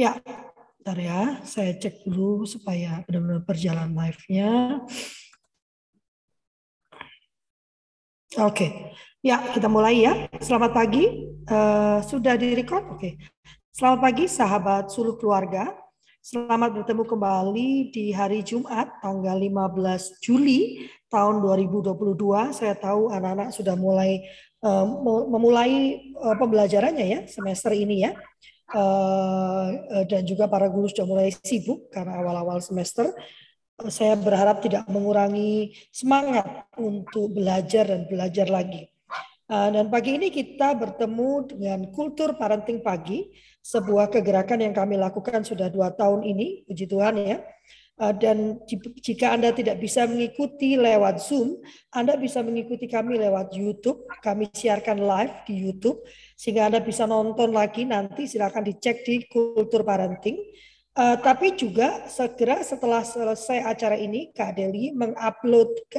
[0.00, 0.16] Ya,
[0.80, 1.44] bentar ya.
[1.44, 4.80] Saya cek dulu supaya benar-benar berjalan live-nya.
[8.40, 10.24] Oke, ya kita mulai ya.
[10.40, 11.04] Selamat pagi.
[11.44, 12.96] Uh, sudah direkod?
[12.96, 13.20] Oke.
[13.76, 15.68] Selamat pagi sahabat suluh keluarga.
[16.24, 22.56] Selamat bertemu kembali di hari Jumat tanggal 15 Juli tahun 2022.
[22.56, 24.24] Saya tahu anak-anak sudah mulai
[24.64, 24.88] uh,
[25.28, 28.16] memulai uh, pembelajarannya ya semester ini ya.
[28.70, 33.10] Uh, dan juga para guru sudah mulai sibuk karena awal-awal semester.
[33.82, 38.86] Uh, saya berharap tidak mengurangi semangat untuk belajar dan belajar lagi.
[39.50, 45.66] Dan pagi ini kita bertemu dengan kultur parenting pagi, sebuah kegerakan yang kami lakukan sudah
[45.66, 47.42] dua tahun ini, puji Tuhan ya.
[48.00, 48.56] Eh, dan
[48.96, 51.60] jika Anda tidak bisa mengikuti lewat Zoom,
[51.92, 54.08] Anda bisa mengikuti kami lewat YouTube.
[54.24, 56.00] Kami siarkan live di YouTube
[56.32, 60.40] sehingga Anda bisa nonton lagi nanti silakan dicek di Kultur Parenting.
[60.96, 65.92] Uh, tapi juga segera setelah selesai acara ini, Kak Deli mengupload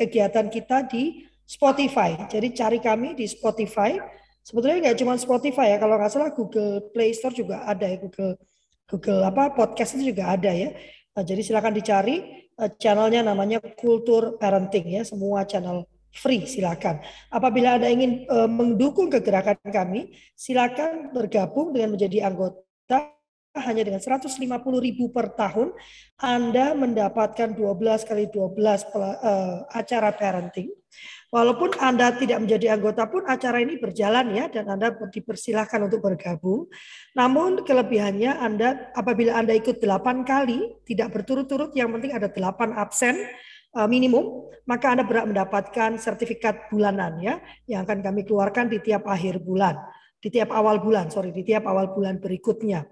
[0.00, 2.24] kegiatan kita di Spotify.
[2.24, 4.00] Jadi cari kami di Spotify.
[4.40, 8.40] Sebetulnya nggak cuma Spotify ya, kalau nggak salah Google Play Store juga ada ya, Google
[8.84, 10.72] Google apa podcast itu juga ada ya.
[11.14, 16.98] Nah, jadi silakan dicari uh, channelnya namanya Kultur Parenting ya, semua channel free silakan.
[17.30, 23.14] Apabila Anda ingin uh, mendukung kegerakan kami, silakan bergabung dengan menjadi anggota
[23.54, 24.42] hanya dengan 150
[24.82, 25.70] ribu per tahun,
[26.18, 28.58] Anda mendapatkan 12 kali 12
[28.98, 30.74] uh, acara parenting
[31.34, 36.70] Walaupun Anda tidak menjadi anggota pun acara ini berjalan ya dan Anda dipersilahkan untuk bergabung.
[37.18, 43.18] Namun kelebihannya Anda apabila Anda ikut 8 kali tidak berturut-turut yang penting ada 8 absen
[43.74, 49.02] eh, minimum, maka Anda berhak mendapatkan sertifikat bulanan ya yang akan kami keluarkan di tiap
[49.10, 49.74] akhir bulan
[50.24, 52.88] di tiap awal bulan, sorry, di tiap awal bulan berikutnya.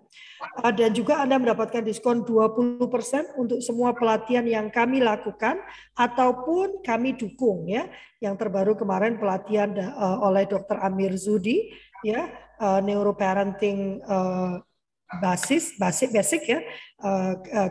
[0.61, 5.57] Ah, dan juga Anda mendapatkan diskon 20% untuk semua pelatihan yang kami lakukan
[5.97, 7.89] ataupun kami dukung ya.
[8.21, 10.77] Yang terbaru kemarin pelatihan uh, oleh Dr.
[10.85, 11.73] Amir Zudi
[12.05, 12.29] ya,
[12.61, 14.61] uh, neuroparenting uh,
[15.25, 16.61] basis basic basic ya.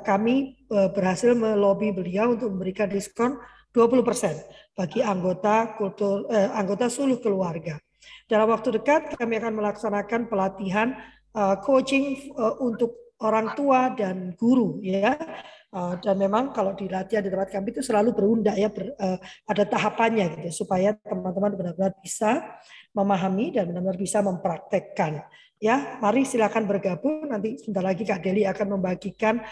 [0.05, 3.37] Kami berhasil melobi beliau untuk memberikan diskon
[3.73, 7.79] 20% bagi anggota kultur uh, anggota suluh keluarga.
[8.31, 10.95] Dalam waktu dekat kami akan melaksanakan pelatihan
[11.35, 15.19] uh, coaching uh, untuk orang tua dan guru ya.
[15.71, 19.19] Uh, dan memang kalau di latihan di tempat kami itu selalu berundak ya ber, uh,
[19.47, 22.43] ada tahapannya gitu supaya teman-teman benar-benar bisa
[22.95, 25.27] memahami dan benar-benar bisa mempraktekkan
[25.59, 25.99] ya.
[25.99, 27.27] Mari silakan bergabung.
[27.27, 29.43] Nanti sebentar lagi Kak Deli akan membagikan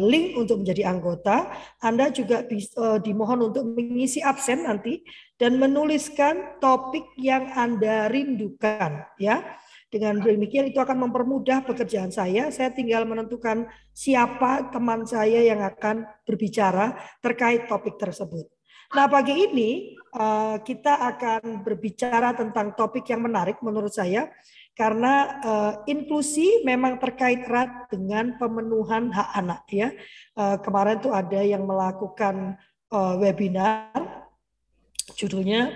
[0.00, 1.44] link untuk menjadi anggota.
[1.84, 2.40] Anda juga
[3.04, 5.04] dimohon untuk mengisi absen nanti
[5.42, 9.42] dan menuliskan topik yang Anda rindukan ya.
[9.90, 12.48] Dengan demikian itu akan mempermudah pekerjaan saya.
[12.54, 18.46] Saya tinggal menentukan siapa teman saya yang akan berbicara terkait topik tersebut.
[18.94, 24.30] Nah, pagi ini eh, kita akan berbicara tentang topik yang menarik menurut saya
[24.72, 29.92] karena uh, inklusi memang terkait erat dengan pemenuhan hak anak ya.
[30.32, 32.56] Uh, kemarin tuh ada yang melakukan
[32.92, 33.92] webinar
[35.22, 35.70] Judulnya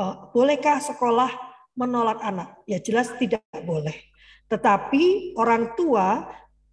[0.00, 1.28] uh, bolehkah sekolah
[1.76, 2.64] menolak anak?
[2.64, 3.92] Ya jelas tidak boleh.
[4.48, 6.24] Tetapi orang tua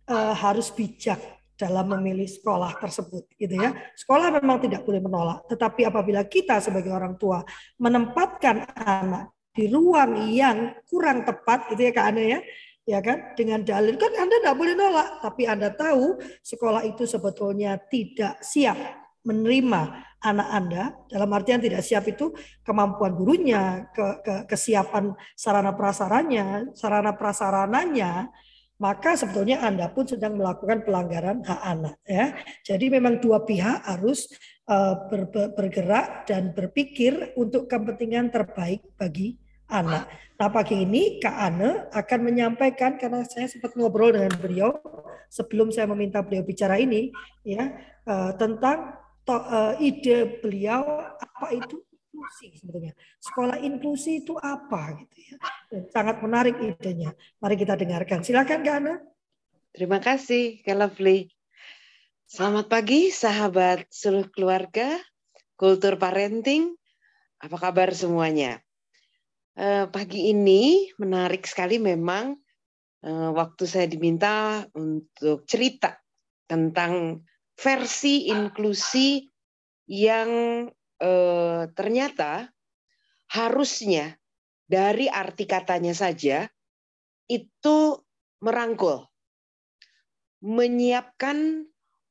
[0.07, 1.19] uh, harus bijak
[1.59, 3.75] dalam memilih sekolah tersebut gitu ya.
[3.99, 7.43] Sekolah memang tidak boleh menolak, tetapi apabila kita sebagai orang tua
[7.75, 12.39] menempatkan anak di ruang yang kurang tepat gitu ya Kak Ane ya,
[12.89, 17.77] ya kan dengan dalil kan Anda tidak boleh nolak, tapi Anda tahu sekolah itu sebetulnya
[17.85, 19.81] tidak siap menerima
[20.23, 22.31] anak Anda dalam artian tidak siap itu
[22.63, 28.31] kemampuan gurunya, ke, ke, kesiapan sarana prasaranya, sarana prasarananya,
[28.79, 32.35] maka sebetulnya Anda pun sedang melakukan pelanggaran hak anak ya.
[32.63, 34.31] Jadi memang dua pihak harus
[34.67, 39.39] uh, ber, ber, bergerak dan berpikir untuk kepentingan terbaik bagi
[39.71, 40.07] anak.
[40.39, 44.75] Nah pagi ini Kak Ane akan menyampaikan karena saya sempat ngobrol dengan beliau
[45.31, 47.09] sebelum saya meminta beliau bicara ini
[47.45, 47.71] ya
[48.05, 51.79] uh, tentang to, uh, ide beliau apa itu
[52.13, 52.93] inklusi sebetulnya.
[53.19, 55.35] Sekolah inklusi itu apa gitu ya.
[55.89, 57.15] sangat menarik idenya.
[57.41, 58.21] Mari kita dengarkan.
[58.21, 58.95] Silakan Kak Ana.
[59.73, 61.33] Terima kasih Kak Lovely.
[62.29, 65.01] Selamat pagi sahabat seluruh keluarga,
[65.57, 66.77] kultur parenting.
[67.41, 68.63] Apa kabar semuanya?
[69.53, 72.33] Uh, pagi ini menarik sekali memang
[73.05, 75.99] uh, waktu saya diminta untuk cerita
[76.49, 77.21] tentang
[77.57, 79.23] versi inklusi
[79.89, 80.65] yang
[80.99, 82.49] eh, ternyata
[83.29, 84.15] harusnya
[84.65, 86.47] dari arti katanya saja
[87.29, 87.77] itu
[88.43, 89.05] merangkul
[90.43, 91.63] menyiapkan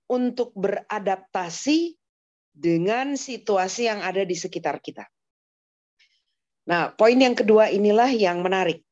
[0.09, 2.01] untuk beradaptasi
[2.53, 5.05] dengan situasi yang ada di sekitar kita.
[6.69, 8.85] Nah, poin yang kedua inilah yang menarik.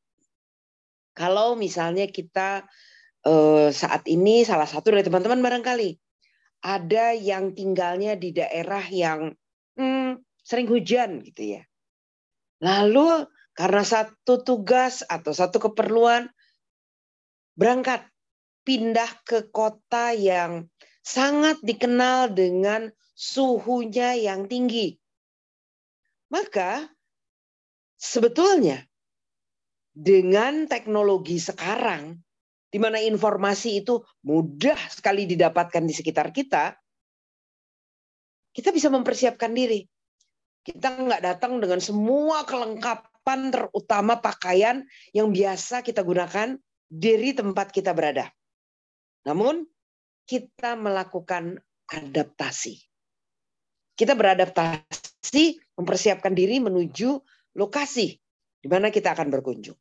[1.13, 2.65] Kalau misalnya kita
[3.25, 5.97] eh, saat ini salah satu dari teman-teman barangkali
[6.61, 9.33] ada yang tinggalnya di daerah yang
[9.75, 11.61] hmm, sering hujan gitu ya.
[12.61, 13.25] Lalu
[13.57, 16.29] karena satu tugas atau satu keperluan
[17.57, 18.05] berangkat
[18.61, 20.69] pindah ke kota yang
[21.01, 24.97] sangat dikenal dengan suhunya yang tinggi.
[26.31, 26.87] Maka
[27.97, 28.85] sebetulnya
[29.91, 32.21] dengan teknologi sekarang
[32.71, 36.71] di mana informasi itu mudah sekali didapatkan di sekitar kita,
[38.55, 39.83] kita bisa mempersiapkan diri.
[40.63, 46.55] Kita nggak datang dengan semua kelengkapan terutama pakaian yang biasa kita gunakan
[46.87, 48.31] dari tempat kita berada.
[49.27, 49.67] Namun
[50.23, 51.59] kita melakukan
[51.91, 52.79] adaptasi.
[53.91, 57.19] Kita beradaptasi, mempersiapkan diri menuju
[57.59, 58.15] lokasi
[58.61, 59.75] di mana kita akan berkunjung.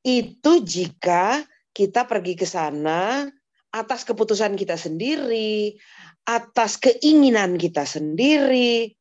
[0.00, 1.42] Itu jika
[1.76, 3.28] kita pergi ke sana
[3.68, 5.76] atas keputusan kita sendiri,
[6.24, 8.96] atas keinginan kita sendiri,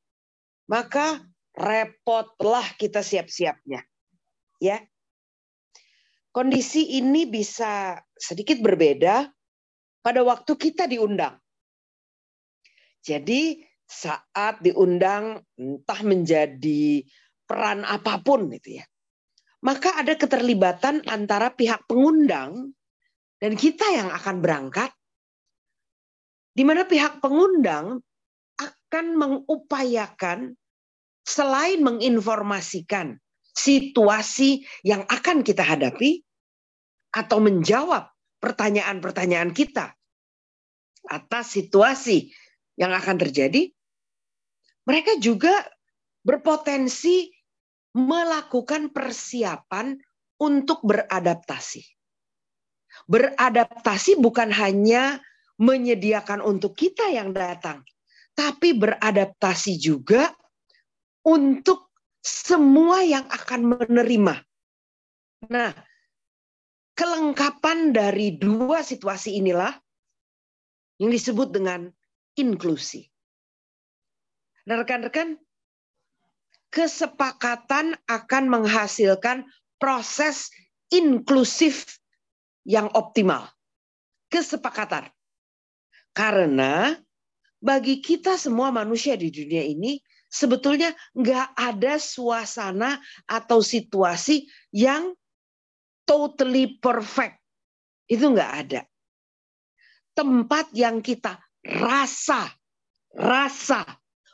[0.68, 1.24] maka
[1.56, 3.80] repotlah kita siap-siapnya.
[4.60, 4.84] Ya.
[6.36, 9.32] Kondisi ini bisa sedikit berbeda
[10.04, 11.40] pada waktu kita diundang.
[13.00, 17.08] Jadi saat diundang entah menjadi
[17.48, 18.86] peran apa pun itu ya
[19.66, 22.78] maka ada keterlibatan antara pihak pengundang
[23.42, 24.94] dan kita yang akan berangkat,
[26.54, 27.98] di mana pihak pengundang
[28.62, 30.54] akan mengupayakan
[31.26, 33.18] selain menginformasikan
[33.58, 36.22] situasi yang akan kita hadapi
[37.10, 39.98] atau menjawab pertanyaan-pertanyaan kita
[41.10, 42.30] atas situasi
[42.78, 43.74] yang akan terjadi,
[44.86, 45.66] mereka juga
[46.22, 47.35] berpotensi
[47.96, 49.96] melakukan persiapan
[50.36, 51.80] untuk beradaptasi.
[53.08, 55.24] Beradaptasi bukan hanya
[55.56, 57.88] menyediakan untuk kita yang datang,
[58.36, 60.36] tapi beradaptasi juga
[61.24, 64.36] untuk semua yang akan menerima.
[65.48, 65.72] Nah,
[67.00, 69.72] kelengkapan dari dua situasi inilah
[71.00, 71.88] yang disebut dengan
[72.36, 73.08] inklusi.
[74.66, 75.38] Nah, rekan-rekan,
[76.76, 79.48] kesepakatan akan menghasilkan
[79.80, 80.52] proses
[80.92, 82.04] inklusif
[82.68, 83.48] yang optimal.
[84.28, 85.08] Kesepakatan.
[86.12, 86.92] Karena
[87.64, 94.44] bagi kita semua manusia di dunia ini, sebetulnya nggak ada suasana atau situasi
[94.76, 95.16] yang
[96.04, 97.40] totally perfect.
[98.04, 98.82] Itu nggak ada.
[100.12, 102.52] Tempat yang kita rasa,
[103.16, 103.84] rasa,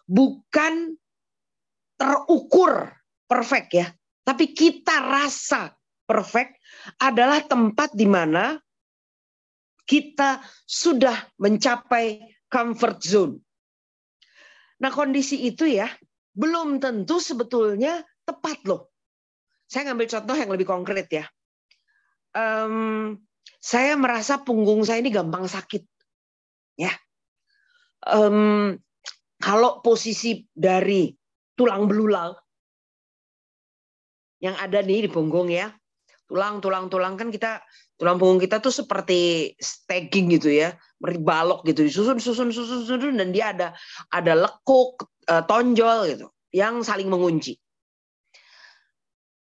[0.10, 1.01] bukan
[2.02, 2.90] terukur
[3.30, 3.94] perfect ya,
[4.26, 5.70] tapi kita rasa
[6.10, 6.58] perfect
[6.98, 8.58] adalah tempat di mana
[9.86, 13.38] kita sudah mencapai comfort zone.
[14.82, 15.86] Nah, kondisi itu ya
[16.34, 18.90] belum tentu sebetulnya tepat loh.
[19.70, 21.30] Saya ngambil contoh yang lebih konkret ya.
[22.34, 23.22] Um,
[23.62, 25.86] saya merasa punggung saya ini gampang sakit,
[26.82, 26.92] ya.
[28.02, 28.74] Um,
[29.38, 31.21] kalau posisi dari
[31.62, 32.34] tulang belulang.
[34.42, 35.70] Yang ada nih di punggung ya.
[36.26, 37.14] Tulang, tulang, tulang.
[37.14, 37.62] Kan kita
[38.02, 43.30] tulang punggung kita tuh seperti stacking gitu ya, balok gitu, disusun, susun, susun, susun, dan
[43.30, 43.78] dia ada
[44.10, 47.62] ada lekuk, eh, tonjol gitu, yang saling mengunci.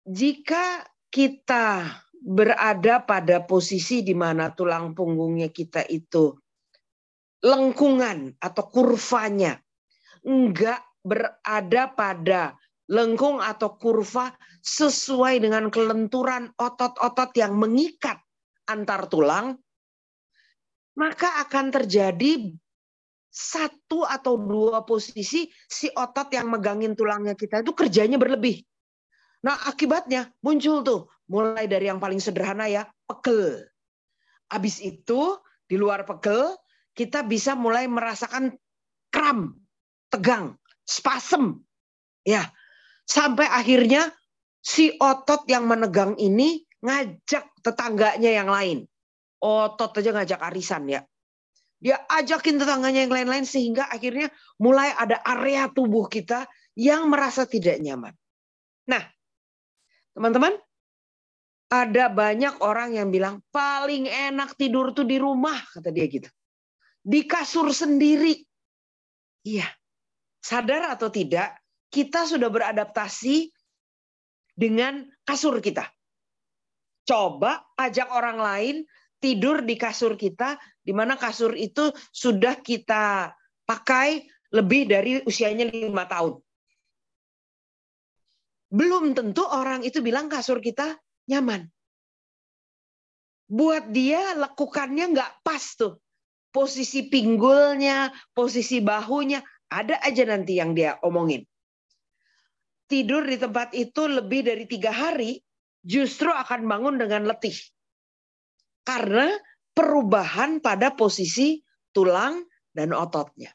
[0.10, 1.86] Jika kita
[2.18, 6.34] berada pada posisi di mana tulang punggungnya kita itu
[7.46, 9.62] lengkungan atau kurvanya
[10.26, 14.32] enggak berada pada lengkung atau kurva
[14.64, 18.20] sesuai dengan kelenturan otot-otot yang mengikat
[18.68, 19.56] antar tulang,
[21.00, 22.52] maka akan terjadi
[23.28, 28.64] satu atau dua posisi si otot yang megangin tulangnya kita itu kerjanya berlebih.
[29.46, 33.62] Nah akibatnya muncul tuh mulai dari yang paling sederhana ya pegel.
[34.48, 35.38] Habis itu
[35.68, 36.56] di luar pegel
[36.98, 38.58] kita bisa mulai merasakan
[39.14, 39.54] kram,
[40.10, 41.60] tegang spasem.
[42.24, 42.48] Ya.
[43.04, 44.10] Sampai akhirnya
[44.64, 48.88] si otot yang menegang ini ngajak tetangganya yang lain.
[49.44, 51.04] Otot aja ngajak arisan ya.
[51.78, 57.78] Dia ajakin tetangganya yang lain-lain sehingga akhirnya mulai ada area tubuh kita yang merasa tidak
[57.78, 58.18] nyaman.
[58.90, 59.04] Nah,
[60.18, 60.58] teman-teman,
[61.68, 66.32] Ada banyak orang yang bilang paling enak tidur tuh di rumah, kata dia gitu.
[67.04, 68.40] Di kasur sendiri.
[69.44, 69.68] Iya.
[70.42, 71.58] Sadar atau tidak,
[71.92, 73.52] kita sudah beradaptasi
[74.58, 75.86] dengan kasur kita.
[77.08, 78.76] Coba ajak orang lain
[79.18, 83.32] tidur di kasur kita, di mana kasur itu sudah kita
[83.66, 86.40] pakai lebih dari usianya lima tahun.
[88.68, 91.00] Belum tentu orang itu bilang kasur kita
[91.32, 91.72] nyaman.
[93.48, 96.04] Buat dia lekukannya nggak pas tuh.
[96.52, 101.44] Posisi pinggulnya, posisi bahunya, ada aja nanti yang dia omongin.
[102.88, 105.44] Tidur di tempat itu lebih dari tiga hari,
[105.84, 107.56] justru akan bangun dengan letih.
[108.88, 109.28] Karena
[109.76, 111.60] perubahan pada posisi
[111.92, 112.40] tulang
[112.72, 113.52] dan ototnya.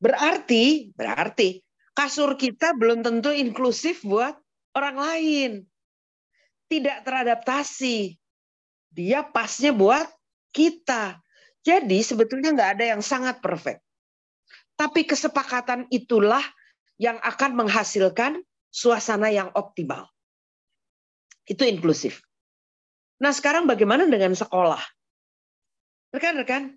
[0.00, 1.60] Berarti, berarti
[1.92, 4.34] kasur kita belum tentu inklusif buat
[4.72, 5.52] orang lain
[6.72, 8.16] tidak teradaptasi.
[8.88, 10.08] Dia pasnya buat
[10.56, 11.20] kita.
[11.60, 13.84] Jadi sebetulnya nggak ada yang sangat perfect.
[14.76, 16.42] Tapi kesepakatan itulah
[16.96, 18.40] yang akan menghasilkan
[18.72, 20.08] suasana yang optimal.
[21.44, 22.22] Itu inklusif.
[23.22, 24.80] Nah sekarang bagaimana dengan sekolah?
[26.12, 26.74] Rekan-rekan,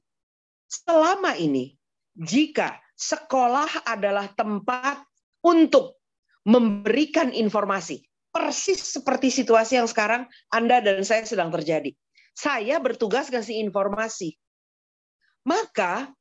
[0.69, 1.75] selama ini
[2.15, 5.03] jika sekolah adalah tempat
[5.43, 5.99] untuk
[6.45, 11.91] memberikan informasi, persis seperti situasi yang sekarang Anda dan saya sedang terjadi.
[12.35, 14.35] Saya bertugas kasih informasi.
[15.47, 16.11] Maka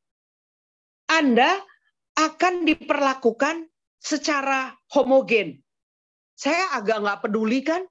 [1.15, 1.63] Anda
[2.19, 3.71] akan diperlakukan
[4.03, 5.63] secara homogen.
[6.35, 7.87] Saya agak nggak peduli kan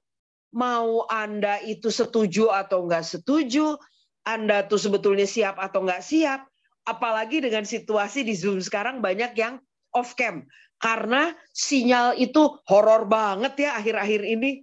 [0.52, 3.80] mau Anda itu setuju atau nggak setuju,
[4.28, 6.44] Anda tuh sebetulnya siap atau nggak siap.
[6.84, 9.56] Apalagi dengan situasi di Zoom sekarang banyak yang
[9.96, 10.44] off cam.
[10.76, 14.60] Karena sinyal itu horor banget ya akhir-akhir ini.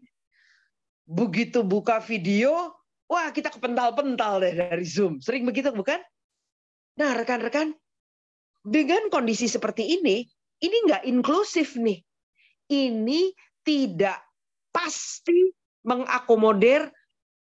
[1.10, 2.78] Begitu buka video,
[3.10, 5.18] wah kita kepental-pental deh dari Zoom.
[5.18, 5.98] Sering begitu bukan?
[7.02, 7.74] Nah rekan-rekan,
[8.62, 10.22] dengan kondisi seperti ini,
[10.62, 12.02] ini nggak inklusif nih.
[12.72, 13.34] Ini
[13.66, 14.22] tidak
[14.72, 15.52] pasti
[15.84, 16.88] mengakomodir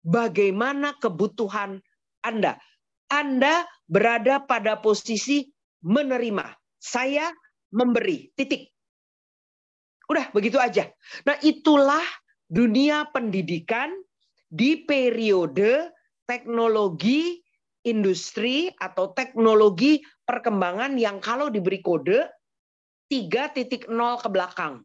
[0.02, 1.78] bagaimana kebutuhan
[2.24, 2.56] Anda.
[3.12, 5.44] Anda berada pada posisi
[5.84, 6.56] menerima.
[6.80, 7.28] Saya
[7.74, 8.32] memberi.
[8.32, 8.72] Titik.
[10.10, 10.90] Udah begitu aja.
[11.28, 12.02] Nah, itulah
[12.50, 13.94] dunia pendidikan
[14.50, 15.94] di periode
[16.26, 17.38] teknologi
[17.86, 22.28] industri atau teknologi perkembangan yang kalau diberi kode
[23.10, 23.88] 3.0
[24.22, 24.84] ke belakang.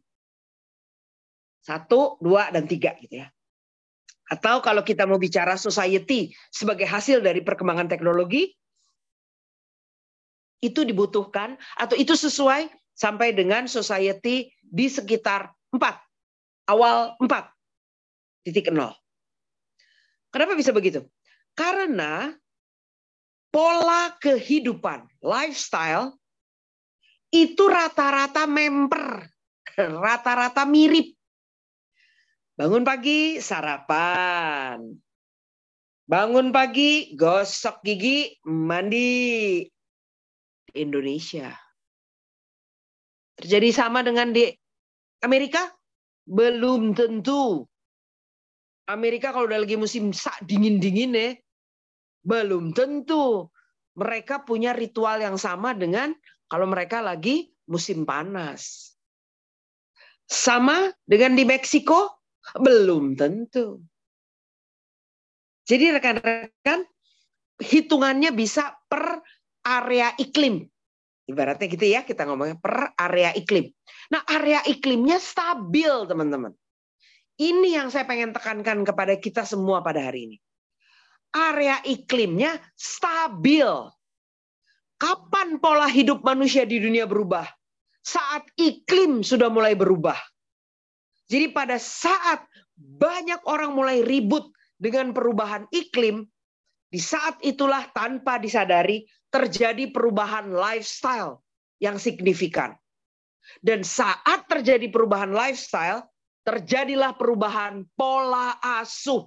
[1.62, 3.28] Satu, dua, dan tiga gitu ya.
[4.26, 8.50] Atau kalau kita mau bicara society sebagai hasil dari perkembangan teknologi,
[10.62, 15.78] itu dibutuhkan atau itu sesuai sampai dengan society di sekitar 4
[16.72, 18.90] awal 4 titik nol.
[20.34, 21.06] Kenapa bisa begitu?
[21.54, 22.34] Karena
[23.56, 26.12] pola kehidupan, lifestyle
[27.32, 29.24] itu rata-rata member,
[29.80, 31.16] rata-rata mirip.
[32.52, 34.76] Bangun pagi sarapan.
[36.04, 39.64] Bangun pagi gosok gigi, mandi,
[40.76, 41.48] Indonesia.
[43.40, 44.52] Terjadi sama dengan di
[45.24, 45.64] Amerika?
[46.28, 47.64] Belum tentu.
[48.84, 50.12] Amerika kalau udah lagi musim
[50.44, 51.28] dingin-dingin ya,
[52.26, 53.46] belum tentu.
[53.96, 56.12] Mereka punya ritual yang sama dengan
[56.50, 58.92] kalau mereka lagi musim panas.
[60.26, 62.18] Sama dengan di Meksiko?
[62.58, 63.80] Belum tentu.
[65.66, 66.86] Jadi rekan-rekan,
[67.58, 69.22] hitungannya bisa per
[69.66, 70.62] area iklim.
[71.26, 73.66] Ibaratnya gitu ya, kita ngomongnya per area iklim.
[74.14, 76.54] Nah, area iklimnya stabil, teman-teman.
[77.34, 80.36] Ini yang saya pengen tekankan kepada kita semua pada hari ini.
[81.34, 83.66] Area iklimnya stabil.
[84.96, 87.44] Kapan pola hidup manusia di dunia berubah?
[88.00, 90.16] Saat iklim sudah mulai berubah.
[91.26, 92.46] Jadi pada saat
[92.78, 94.46] banyak orang mulai ribut
[94.78, 96.24] dengan perubahan iklim,
[96.86, 101.42] di saat itulah tanpa disadari terjadi perubahan lifestyle
[101.82, 102.72] yang signifikan.
[103.60, 106.06] Dan saat terjadi perubahan lifestyle,
[106.46, 109.26] terjadilah perubahan pola asuh.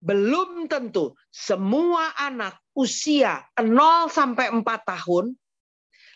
[0.00, 5.36] Belum tentu semua anak usia 0 sampai 4 tahun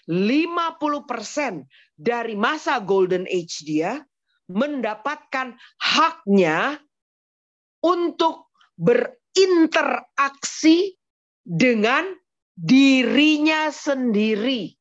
[0.08, 4.04] 50% dari masa golden age dia
[4.48, 6.80] mendapatkan haknya
[7.84, 10.96] untuk berinteraksi
[11.44, 12.08] dengan
[12.56, 14.72] dirinya sendiri.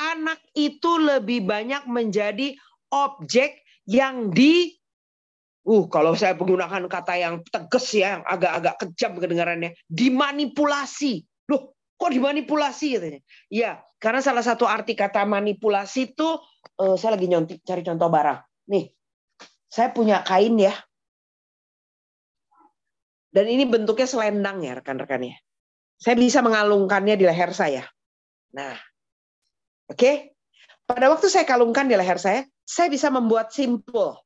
[0.00, 2.56] Anak itu lebih banyak menjadi
[2.90, 4.79] objek yang di
[5.70, 11.22] Uh, kalau saya menggunakan kata yang tegas ya, agak-agak kejam kedengarannya, dimanipulasi.
[11.46, 13.20] Loh, kok dimanipulasi katanya?
[13.46, 13.70] Iya,
[14.02, 16.42] karena salah satu arti kata manipulasi itu,
[16.82, 18.66] uh, saya lagi nyonti, cari contoh barang.
[18.74, 18.90] Nih,
[19.70, 20.74] saya punya kain ya.
[23.30, 25.38] Dan ini bentuknya selendang ya rekan-rekannya.
[26.02, 27.86] Saya bisa mengalungkannya di leher saya.
[28.58, 28.74] Nah,
[29.86, 29.94] oke.
[29.94, 30.34] Okay?
[30.82, 34.18] Pada waktu saya kalungkan di leher saya, saya bisa membuat simpul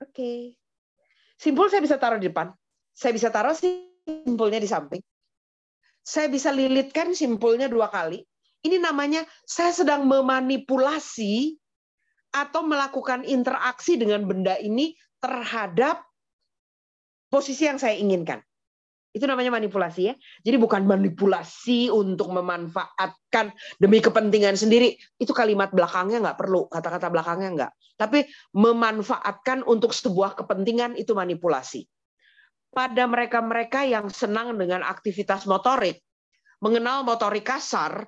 [0.00, 0.12] Oke.
[0.12, 0.40] Okay.
[1.36, 2.52] Simpul saya bisa taruh di depan.
[2.96, 5.02] Saya bisa taruh simpulnya di samping.
[6.00, 8.24] Saya bisa lilitkan simpulnya dua kali.
[8.64, 11.58] Ini namanya saya sedang memanipulasi
[12.32, 16.04] atau melakukan interaksi dengan benda ini terhadap
[17.28, 18.45] posisi yang saya inginkan.
[19.16, 20.14] Itu namanya manipulasi ya.
[20.44, 23.48] Jadi bukan manipulasi untuk memanfaatkan
[23.80, 24.92] demi kepentingan sendiri.
[25.16, 27.72] Itu kalimat belakangnya nggak perlu, kata-kata belakangnya nggak.
[27.96, 31.88] Tapi memanfaatkan untuk sebuah kepentingan itu manipulasi.
[32.76, 36.04] Pada mereka-mereka yang senang dengan aktivitas motorik,
[36.60, 38.04] mengenal motorik kasar,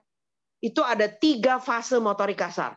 [0.61, 2.77] itu ada tiga fase motorik kasar.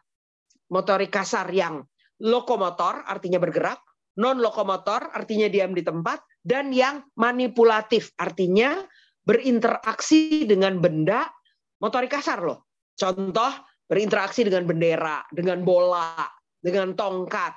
[0.71, 1.83] Motorik kasar yang
[2.23, 3.83] lokomotor, artinya bergerak,
[4.15, 8.81] non lokomotor, artinya diam di tempat, dan yang manipulatif artinya
[9.21, 11.29] berinteraksi dengan benda
[11.81, 12.69] motorik kasar loh.
[12.97, 13.51] Contoh
[13.85, 16.25] berinteraksi dengan bendera, dengan bola,
[16.57, 17.53] dengan tongkat,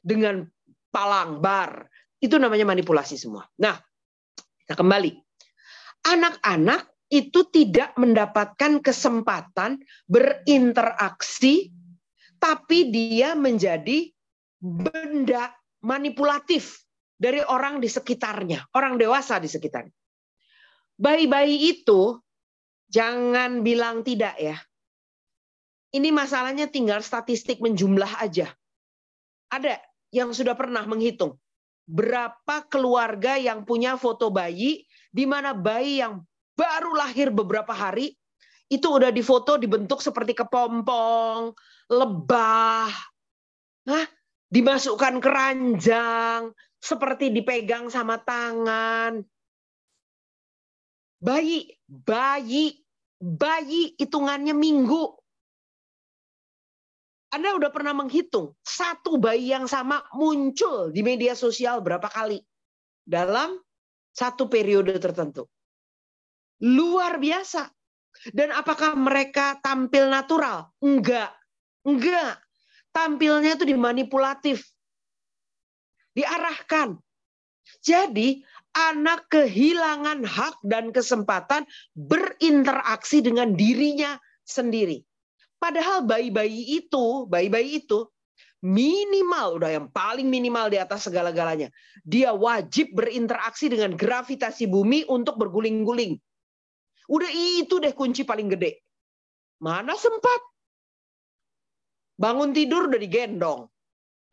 [0.00, 0.44] dengan
[0.92, 1.88] palang bar.
[2.18, 3.46] Itu namanya manipulasi semua.
[3.62, 3.78] Nah,
[4.64, 5.12] kita kembali.
[6.08, 11.72] Anak-anak itu tidak mendapatkan kesempatan berinteraksi
[12.38, 14.12] tapi dia menjadi
[14.60, 15.50] benda
[15.82, 16.87] manipulatif
[17.18, 19.92] dari orang di sekitarnya, orang dewasa di sekitarnya.
[20.98, 22.16] Bayi-bayi itu
[22.86, 24.56] jangan bilang tidak ya.
[25.90, 28.54] Ini masalahnya tinggal statistik menjumlah aja.
[29.50, 29.82] Ada
[30.14, 31.36] yang sudah pernah menghitung
[31.88, 36.20] berapa keluarga yang punya foto bayi di mana bayi yang
[36.52, 38.12] baru lahir beberapa hari
[38.68, 41.56] itu udah difoto dibentuk seperti kepompong,
[41.88, 42.92] lebah,
[43.88, 44.06] Hah?
[44.52, 49.22] dimasukkan keranjang, seperti dipegang sama tangan.
[51.18, 52.78] Bayi, bayi,
[53.18, 55.18] bayi hitungannya minggu.
[57.28, 62.40] Anda udah pernah menghitung satu bayi yang sama muncul di media sosial berapa kali
[63.04, 63.60] dalam
[64.16, 65.44] satu periode tertentu.
[66.64, 67.68] Luar biasa.
[68.32, 70.72] Dan apakah mereka tampil natural?
[70.82, 71.30] Enggak.
[71.86, 72.40] Enggak.
[72.90, 74.64] Tampilnya itu dimanipulatif
[76.18, 76.98] diarahkan.
[77.84, 78.42] Jadi
[78.74, 85.04] anak kehilangan hak dan kesempatan berinteraksi dengan dirinya sendiri.
[85.58, 88.06] Padahal bayi-bayi itu, bayi-bayi itu
[88.62, 91.70] minimal udah yang paling minimal di atas segala-galanya.
[92.02, 96.18] Dia wajib berinteraksi dengan gravitasi bumi untuk berguling-guling.
[97.08, 98.82] Udah itu deh kunci paling gede.
[99.58, 100.40] Mana sempat?
[102.18, 103.66] Bangun tidur udah digendong.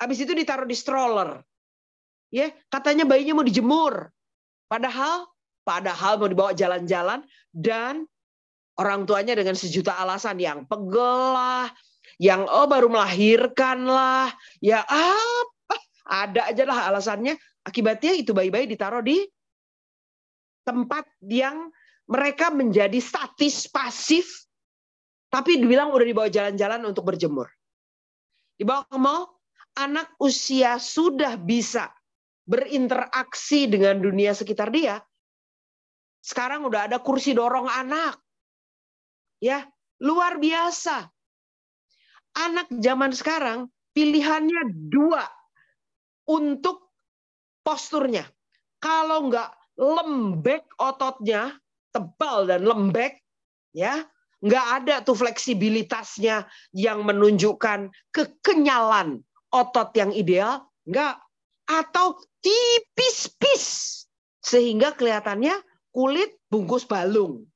[0.02, 1.42] Habis itu ditaruh di stroller.
[2.36, 4.12] Ya, katanya bayinya mau dijemur.
[4.68, 5.24] Padahal
[5.64, 7.24] padahal mau dibawa jalan-jalan
[7.56, 8.04] dan
[8.76, 11.72] orang tuanya dengan sejuta alasan yang pegel lah,
[12.20, 15.76] yang oh baru melahirkan lah, ya apa
[16.12, 17.40] ada aja lah alasannya.
[17.64, 19.24] Akibatnya itu bayi-bayi ditaruh di
[20.68, 21.72] tempat yang
[22.12, 24.28] mereka menjadi statis pasif,
[25.32, 27.48] tapi dibilang udah dibawa jalan-jalan untuk berjemur.
[28.60, 29.40] Dibawa ke mall,
[29.80, 31.95] anak usia sudah bisa
[32.46, 35.02] berinteraksi dengan dunia sekitar dia.
[36.22, 38.18] Sekarang udah ada kursi dorong anak.
[39.42, 39.66] Ya,
[40.02, 41.10] luar biasa.
[42.36, 45.26] Anak zaman sekarang pilihannya dua
[46.30, 46.94] untuk
[47.62, 48.26] posturnya.
[48.82, 49.50] Kalau nggak
[49.82, 51.58] lembek ototnya,
[51.90, 53.22] tebal dan lembek,
[53.74, 54.06] ya
[54.46, 61.18] nggak ada tuh fleksibilitasnya yang menunjukkan kekenyalan otot yang ideal, nggak
[61.66, 63.66] atau tipis-pis
[64.38, 65.58] sehingga kelihatannya
[65.90, 67.50] kulit bungkus balung.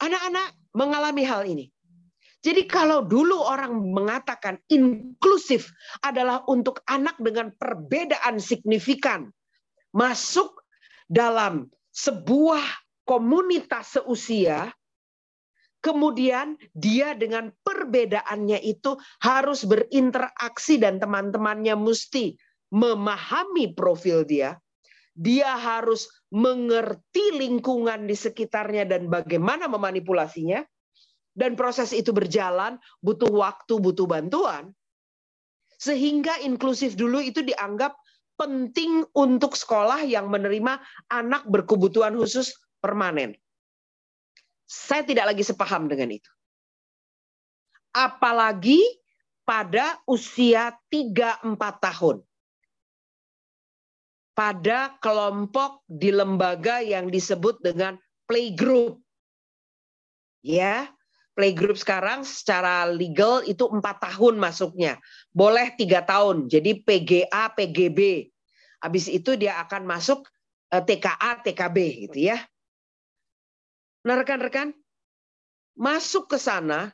[0.00, 1.68] Anak-anak mengalami hal ini.
[2.40, 5.68] Jadi kalau dulu orang mengatakan inklusif
[6.00, 9.28] adalah untuk anak dengan perbedaan signifikan
[9.92, 10.64] masuk
[11.04, 12.64] dalam sebuah
[13.04, 14.72] komunitas seusia,
[15.80, 22.36] Kemudian dia dengan perbedaannya itu harus berinteraksi dan teman-temannya mesti
[22.70, 24.58] memahami profil dia.
[25.14, 30.62] Dia harus mengerti lingkungan di sekitarnya dan bagaimana memanipulasinya.
[31.30, 34.74] Dan proses itu berjalan, butuh waktu, butuh bantuan.
[35.78, 37.94] Sehingga inklusif dulu itu dianggap
[38.40, 40.80] penting untuk sekolah yang menerima
[41.12, 43.36] anak berkebutuhan khusus permanen.
[44.64, 46.30] Saya tidak lagi sepaham dengan itu.
[47.90, 48.80] Apalagi
[49.42, 52.22] pada usia 3-4 tahun.
[54.32, 59.02] Pada kelompok di lembaga yang disebut dengan playgroup.
[60.40, 60.88] Ya,
[61.36, 64.96] playgroup sekarang secara legal itu empat tahun masuknya.
[65.34, 66.48] Boleh tiga tahun.
[66.48, 68.30] Jadi PGA, PGB.
[68.80, 70.24] Habis itu dia akan masuk
[70.72, 71.76] eh, TKA, TKB
[72.08, 72.40] gitu ya.
[74.00, 74.72] Nah rekan-rekan,
[75.76, 76.88] masuk ke sana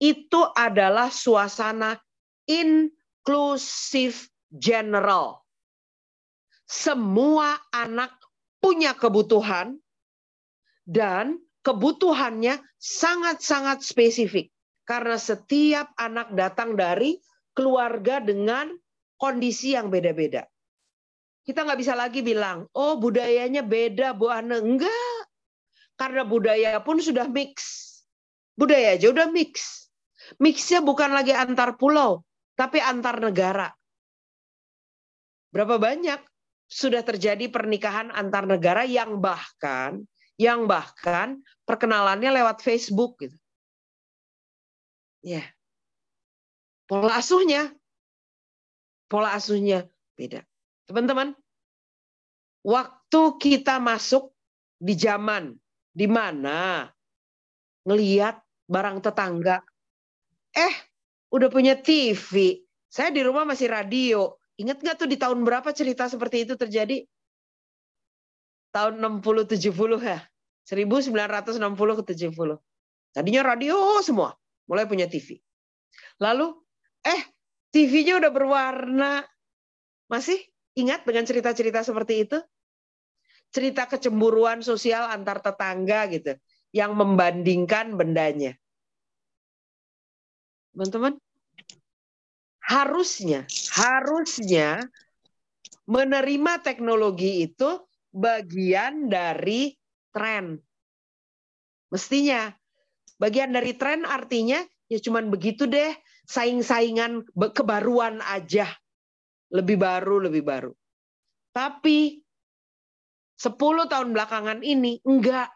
[0.00, 2.00] itu adalah suasana
[2.48, 5.43] inklusif general.
[6.74, 8.18] Semua anak
[8.58, 9.78] punya kebutuhan
[10.82, 14.50] dan kebutuhannya sangat-sangat spesifik.
[14.82, 17.22] Karena setiap anak datang dari
[17.54, 18.74] keluarga dengan
[19.14, 20.44] kondisi yang beda-beda.
[21.46, 24.58] Kita nggak bisa lagi bilang, oh budayanya beda Bu Ane.
[24.58, 25.22] Enggak.
[25.94, 27.54] Karena budaya pun sudah mix.
[28.58, 29.86] Budaya aja udah mix.
[30.42, 32.26] Mixnya bukan lagi antar pulau,
[32.58, 33.70] tapi antar negara.
[35.54, 36.33] Berapa banyak
[36.66, 40.02] sudah terjadi pernikahan antar negara yang bahkan
[40.34, 43.38] yang bahkan perkenalannya lewat Facebook gitu.
[45.22, 45.46] Ya.
[46.84, 47.72] Pola asuhnya
[49.06, 49.86] pola asuhnya
[50.18, 50.42] beda.
[50.90, 51.32] Teman-teman,
[52.66, 54.34] waktu kita masuk
[54.76, 55.54] di zaman
[55.94, 56.90] di mana
[57.86, 59.62] ngeliat barang tetangga
[60.54, 60.74] Eh,
[61.34, 62.62] udah punya TV.
[62.86, 64.38] Saya di rumah masih radio.
[64.54, 67.02] Ingat nggak tuh di tahun berapa cerita seperti itu terjadi?
[68.70, 70.20] Tahun 60-70 ya.
[70.64, 72.58] 1960 ke 70.
[73.14, 74.34] Tadinya radio semua.
[74.70, 75.38] Mulai punya TV.
[76.18, 76.54] Lalu,
[77.04, 77.22] eh
[77.74, 79.22] TV-nya udah berwarna.
[80.08, 80.38] Masih
[80.78, 82.38] ingat dengan cerita-cerita seperti itu?
[83.54, 86.32] Cerita kecemburuan sosial antar tetangga gitu.
[86.74, 88.58] Yang membandingkan bendanya
[90.74, 91.14] teman-teman
[92.64, 93.44] harusnya
[93.76, 94.80] harusnya
[95.84, 99.76] menerima teknologi itu bagian dari
[100.10, 100.56] tren.
[101.92, 102.48] Mestinya
[103.20, 105.92] bagian dari tren artinya ya cuman begitu deh
[106.24, 108.66] saing-saingan kebaruan aja.
[109.52, 110.72] Lebih baru lebih baru.
[111.54, 112.18] Tapi
[113.38, 115.52] 10 tahun belakangan ini enggak.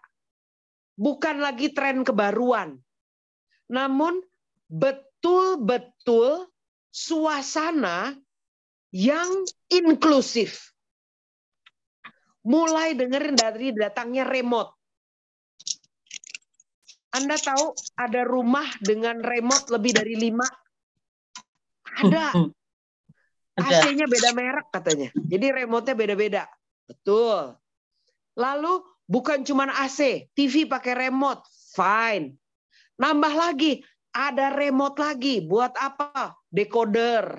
[0.99, 2.79] Bukan lagi tren kebaruan.
[3.71, 4.18] Namun
[4.68, 6.47] betul betul-betul
[6.98, 8.18] suasana
[8.90, 9.30] yang
[9.70, 10.74] inklusif.
[12.42, 14.74] Mulai dengerin dari datangnya remote.
[17.14, 20.44] Anda tahu ada rumah dengan remote lebih dari lima?
[22.02, 22.34] Ada.
[23.58, 25.11] AC-nya beda merek katanya.
[25.14, 26.42] Jadi remote-nya beda-beda.
[26.87, 27.58] Betul.
[28.38, 31.42] Lalu bukan cuma AC, TV pakai remote,
[31.74, 32.38] fine.
[33.02, 33.82] Nambah lagi,
[34.18, 35.38] ada remote lagi.
[35.38, 36.35] Buat apa?
[36.50, 37.38] Decoder.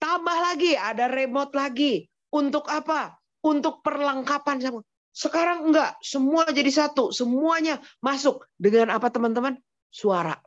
[0.00, 2.08] Tambah lagi, ada remote lagi.
[2.32, 3.12] Untuk apa?
[3.44, 4.64] Untuk perlengkapan.
[5.12, 6.00] Sekarang enggak.
[6.00, 7.12] Semua jadi satu.
[7.12, 8.48] Semuanya masuk.
[8.56, 9.60] Dengan apa teman-teman?
[9.92, 10.40] Suara.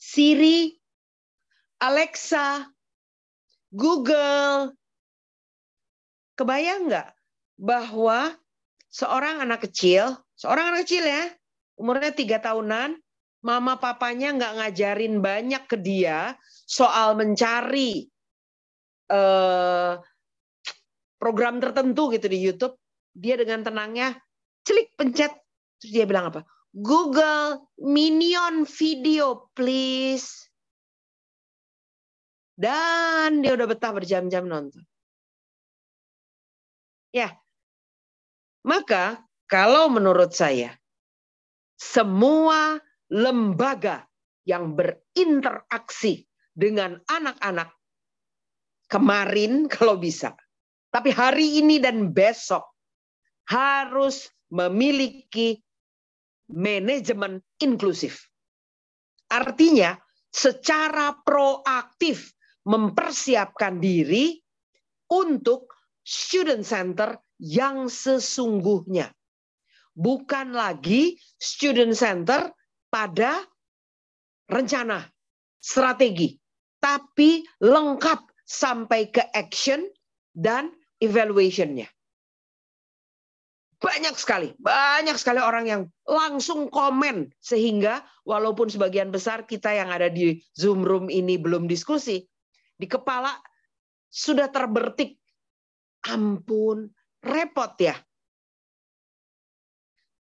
[0.00, 0.72] Siri,
[1.84, 2.64] Alexa,
[3.68, 4.72] Google.
[6.34, 7.08] Kebayang nggak
[7.60, 8.34] bahwa
[8.90, 11.30] seorang anak kecil, seorang anak kecil ya,
[11.78, 12.98] umurnya tiga tahunan,
[13.44, 16.32] mama papanya nggak ngajarin banyak ke dia
[16.64, 18.08] soal mencari
[19.12, 20.00] uh,
[21.20, 22.74] program tertentu gitu di YouTube,
[23.12, 24.16] dia dengan tenangnya
[24.64, 25.32] celik pencet
[25.80, 26.40] terus dia bilang apa?
[26.72, 30.48] Google Minion video please.
[32.54, 34.82] Dan dia udah betah berjam-jam nonton.
[37.10, 37.34] Ya.
[38.64, 40.72] Maka kalau menurut saya
[41.76, 42.80] semua
[43.14, 44.02] lembaga
[44.42, 47.70] yang berinteraksi dengan anak-anak
[48.90, 50.34] kemarin kalau bisa.
[50.90, 52.62] Tapi hari ini dan besok
[53.50, 55.58] harus memiliki
[56.54, 58.30] manajemen inklusif.
[59.26, 59.98] Artinya
[60.30, 62.30] secara proaktif
[62.62, 64.38] mempersiapkan diri
[65.10, 65.74] untuk
[66.06, 69.10] student center yang sesungguhnya.
[69.98, 72.54] Bukan lagi student center
[72.94, 73.42] pada
[74.46, 75.02] rencana,
[75.58, 76.38] strategi,
[76.78, 79.82] tapi lengkap sampai ke action
[80.30, 80.70] dan
[81.02, 81.90] evaluation-nya.
[83.82, 90.06] Banyak sekali, banyak sekali orang yang langsung komen sehingga walaupun sebagian besar kita yang ada
[90.06, 92.22] di Zoom room ini belum diskusi,
[92.78, 93.34] di kepala
[94.06, 95.18] sudah terbertik
[96.06, 96.94] ampun,
[97.26, 97.98] repot ya.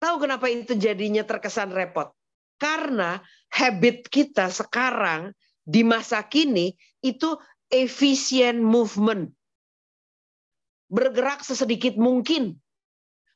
[0.02, 2.10] Tahu kenapa itu jadinya terkesan repot?
[2.56, 3.20] Karena
[3.52, 7.36] habit kita sekarang di masa kini itu
[7.68, 9.34] efisien movement.
[10.88, 12.56] Bergerak sesedikit mungkin.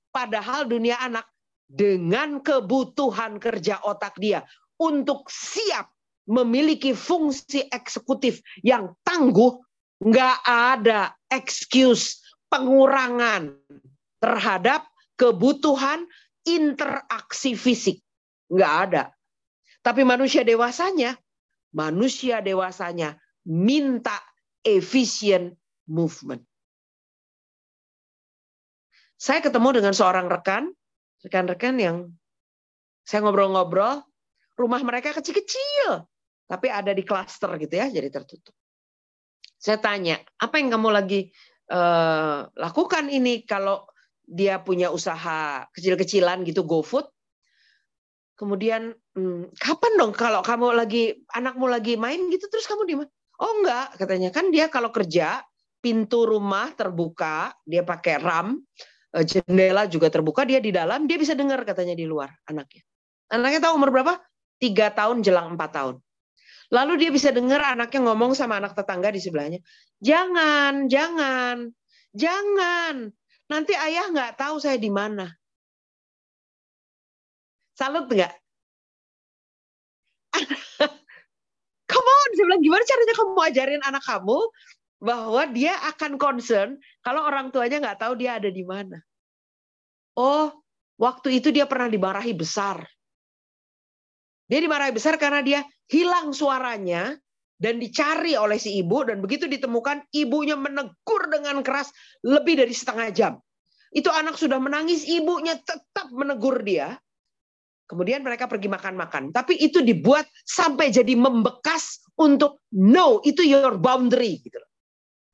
[0.10, 1.28] Padahal dunia anak
[1.70, 4.42] dengan kebutuhan kerja otak dia
[4.82, 5.94] untuk siap
[6.30, 9.58] memiliki fungsi eksekutif yang tangguh,
[10.02, 13.54] nggak ada excuse pengurangan
[14.18, 16.06] terhadap kebutuhan
[16.46, 18.02] interaksi fisik.
[18.50, 19.04] Nggak ada.
[19.80, 21.16] Tapi manusia dewasanya,
[21.72, 23.16] manusia dewasanya
[23.48, 24.20] minta
[24.66, 25.56] efisien
[25.88, 26.44] movement.
[29.20, 30.72] Saya ketemu dengan seorang rekan,
[31.24, 31.98] rekan-rekan yang
[33.04, 34.00] saya ngobrol-ngobrol,
[34.56, 36.08] rumah mereka kecil-kecil,
[36.48, 38.56] tapi ada di klaster gitu ya, jadi tertutup.
[39.60, 41.28] Saya tanya, apa yang kamu lagi
[41.68, 43.84] uh, lakukan ini kalau
[44.24, 47.12] dia punya usaha kecil-kecilan gitu GoFood?
[48.40, 53.12] Kemudian hmm, kapan dong kalau kamu lagi anakmu lagi main gitu terus kamu di mana?
[53.40, 55.44] Oh enggak, katanya kan dia kalau kerja
[55.84, 58.60] pintu rumah terbuka, dia pakai ram,
[59.10, 62.86] Eh, jendela juga terbuka, dia di dalam, dia bisa dengar katanya di luar anaknya.
[63.34, 64.22] Anaknya tahu umur berapa?
[64.62, 65.96] Tiga tahun jelang empat tahun.
[66.70, 69.60] Lalu dia bisa dengar anaknya ngomong sama anak tetangga di sebelahnya.
[69.98, 71.74] Jangan, jangan,
[72.14, 73.10] jangan.
[73.50, 75.26] Nanti ayah nggak tahu saya di mana.
[77.80, 78.34] Salut nggak?
[81.90, 84.40] Come on, saya bilang gimana caranya kamu ajarin anak kamu
[85.00, 89.00] bahwa dia akan concern kalau orang tuanya nggak tahu dia ada di mana.
[90.20, 90.52] Oh,
[91.00, 92.84] waktu itu dia pernah dimarahi besar.
[94.52, 97.16] Dia dimarahi besar karena dia hilang suaranya
[97.56, 101.96] dan dicari oleh si ibu dan begitu ditemukan ibunya menegur dengan keras
[102.28, 103.34] lebih dari setengah jam.
[103.96, 107.00] Itu anak sudah menangis, ibunya tetap menegur dia.
[107.90, 109.34] Kemudian mereka pergi makan-makan.
[109.34, 114.38] Tapi itu dibuat sampai jadi membekas untuk no, itu your boundary.
[114.46, 114.62] Gitu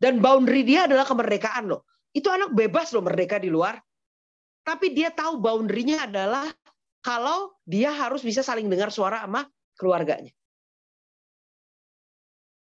[0.05, 1.87] dan boundary dia adalah kemerdekaan loh.
[2.11, 3.79] Itu anak bebas loh merdeka di luar.
[4.65, 6.45] Tapi dia tahu boundary-nya adalah
[7.05, 9.45] kalau dia harus bisa saling dengar suara sama
[9.77, 10.33] keluarganya.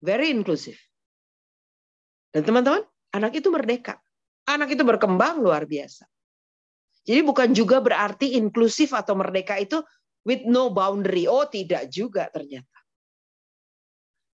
[0.03, 0.77] Very inclusive.
[2.33, 2.81] Dan teman-teman,
[3.13, 4.01] anak itu merdeka.
[4.49, 6.09] Anak itu berkembang luar biasa.
[7.03, 9.83] Jadi bukan juga berarti inklusif atau merdeka itu
[10.23, 11.27] with no boundary.
[11.27, 12.79] Oh, tidak juga ternyata.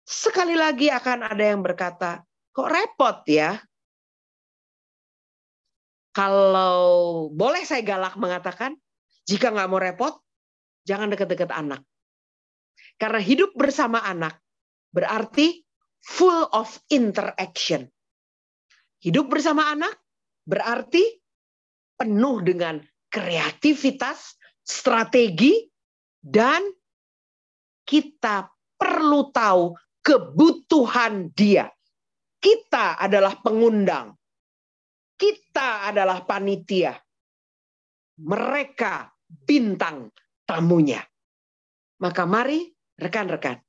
[0.06, 2.22] Sekali lagi akan ada yang berkata,
[2.54, 3.58] Kok repot ya?
[6.10, 8.74] Kalau boleh saya galak mengatakan,
[9.30, 10.18] jika nggak mau repot,
[10.84, 11.86] jangan dekat-dekat anak.
[12.98, 14.42] Karena hidup bersama anak
[14.90, 15.62] berarti
[16.02, 17.86] full of interaction.
[19.00, 19.96] Hidup bersama anak
[20.44, 21.19] berarti
[22.00, 22.80] penuh dengan
[23.12, 25.68] kreativitas, strategi,
[26.24, 26.64] dan
[27.84, 28.48] kita
[28.80, 31.68] perlu tahu kebutuhan dia.
[32.40, 34.16] Kita adalah pengundang.
[35.20, 36.96] Kita adalah panitia.
[38.24, 40.08] Mereka bintang
[40.48, 41.04] tamunya.
[42.00, 43.60] Maka mari rekan-rekan,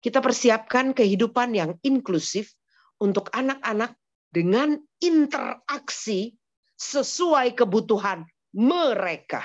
[0.00, 2.56] kita persiapkan kehidupan yang inklusif
[2.96, 3.92] untuk anak-anak
[4.32, 6.32] dengan interaksi
[6.84, 9.42] sesuai kebutuhan mereka.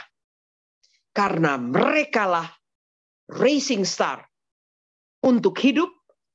[1.15, 2.47] Karena merekalah
[3.31, 4.21] racing star
[5.25, 5.89] untuk hidup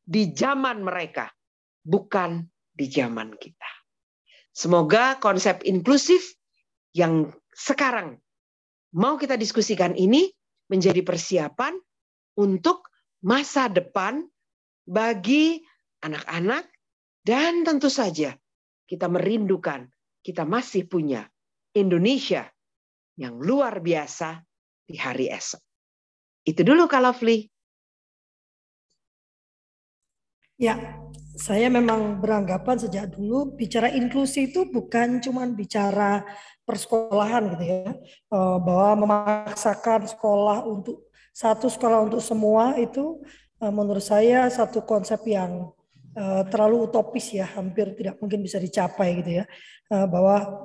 [0.04, 1.30] di zaman mereka
[1.84, 3.70] bukan di zaman kita.
[4.54, 6.34] Semoga konsep inklusif
[6.94, 8.18] yang sekarang
[8.94, 10.30] mau kita diskusikan ini
[10.70, 11.74] menjadi persiapan
[12.38, 12.90] untuk
[13.22, 14.26] masa depan
[14.84, 15.62] bagi
[16.02, 16.68] anak-anak
[17.24, 18.36] dan tentu saja
[18.84, 19.88] kita merindukan
[20.24, 21.28] kita masih punya
[21.76, 22.48] Indonesia
[23.20, 24.40] yang luar biasa
[24.88, 25.60] di hari esok.
[26.48, 27.44] Itu dulu Kak Lovely.
[30.54, 30.78] Ya,
[31.34, 36.22] saya memang beranggapan sejak dulu bicara inklusi itu bukan cuma bicara
[36.62, 37.90] persekolahan gitu ya,
[38.30, 43.18] eh, bahwa memaksakan sekolah untuk satu sekolah untuk semua itu
[43.58, 45.73] eh, menurut saya satu konsep yang
[46.14, 49.44] eh, terlalu utopis ya, hampir tidak mungkin bisa dicapai gitu ya,
[49.90, 50.64] bahwa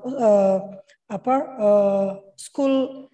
[1.10, 1.36] apa
[2.40, 3.06] school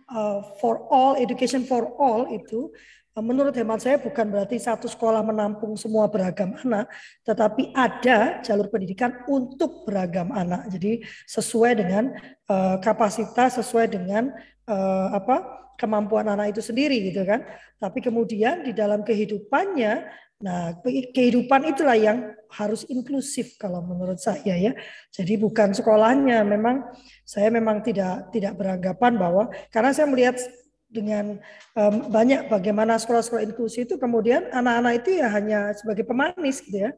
[0.61, 2.69] for all, education for all itu
[3.15, 6.91] menurut hemat saya bukan berarti satu sekolah menampung semua beragam anak,
[7.23, 10.67] tetapi ada jalur pendidikan untuk beragam anak.
[10.67, 12.11] Jadi sesuai dengan
[12.51, 14.35] uh, kapasitas, sesuai dengan
[14.67, 15.47] uh, apa
[15.79, 17.47] kemampuan anak itu sendiri gitu kan.
[17.79, 24.71] Tapi kemudian di dalam kehidupannya, nah kehidupan itulah yang harus inklusif kalau menurut saya ya.
[25.11, 26.87] Jadi bukan sekolahnya, memang
[27.27, 30.39] saya memang tidak tidak beranggapan bahwa karena saya melihat
[30.87, 31.41] dengan
[31.75, 36.91] um, banyak bagaimana sekolah-sekolah inklusi itu kemudian anak-anak itu ya hanya sebagai pemanis gitu ya.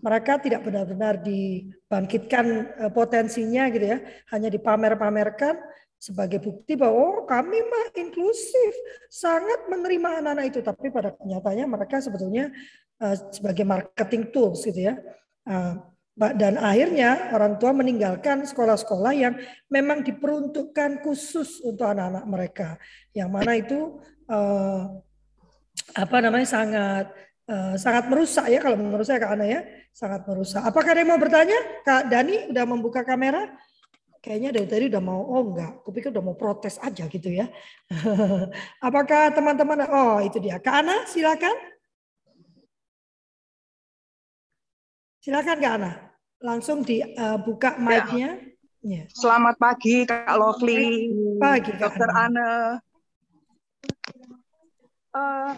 [0.00, 2.44] Mereka tidak benar-benar dibangkitkan
[2.80, 3.98] uh, potensinya gitu ya,
[4.32, 5.60] hanya dipamer-pamerkan
[6.00, 8.72] sebagai bukti bahwa oh, kami mah inklusif,
[9.12, 12.48] sangat menerima anak-anak itu, tapi pada kenyataannya mereka sebetulnya
[13.04, 14.96] uh, sebagai marketing tools gitu ya.
[15.44, 15.76] Uh,
[16.16, 19.36] dan akhirnya orang tua meninggalkan sekolah-sekolah yang
[19.68, 22.68] memang diperuntukkan khusus untuk anak-anak mereka,
[23.12, 24.88] yang mana itu uh,
[25.96, 27.12] apa namanya sangat
[27.48, 29.60] uh, sangat merusak ya kalau menurut saya Kak Ana ya,
[29.92, 30.64] sangat merusak.
[30.64, 31.56] Apakah ada yang mau bertanya?
[31.84, 33.52] Kak Dani udah membuka kamera?
[34.20, 37.48] Kayaknya dari tadi udah mau, oh enggak, aku pikir udah mau protes aja gitu ya.
[38.86, 40.60] Apakah teman-teman, oh itu dia.
[40.60, 41.56] Kak Ana silakan.
[45.24, 45.92] Silakan Kak Ana
[46.40, 48.40] langsung dibuka uh, mic-nya.
[48.80, 49.04] Ya.
[49.12, 51.12] Selamat pagi Kak Lovely.
[51.36, 52.80] Pagi Kak Dokter Anne.
[55.12, 55.52] Uh,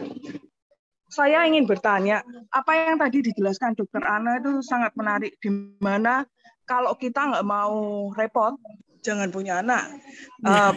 [1.07, 5.39] saya ingin bertanya, apa yang tadi dijelaskan Dokter Anne itu sangat menarik.
[5.39, 6.27] Di mana
[6.73, 8.57] kalau kita nggak mau repot,
[9.05, 9.93] jangan punya anak.
[10.41, 10.73] Uh,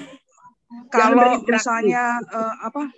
[0.92, 2.92] kalau misalnya uh, apa?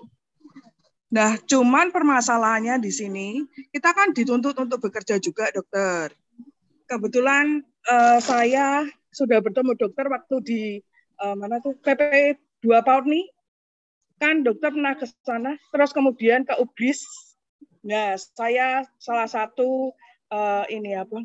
[1.14, 6.10] Nah, cuman permasalahannya di sini kita kan dituntut untuk bekerja juga, dokter.
[6.90, 10.62] Kebetulan uh, saya sudah bertemu dokter waktu di
[11.22, 12.34] uh, mana tuh PP
[12.66, 13.26] 2 PAUD nih.
[14.18, 17.06] Kan dokter pernah ke sana terus kemudian ke UBRIS
[17.88, 19.96] nah saya salah satu
[20.28, 21.24] uh, ini apa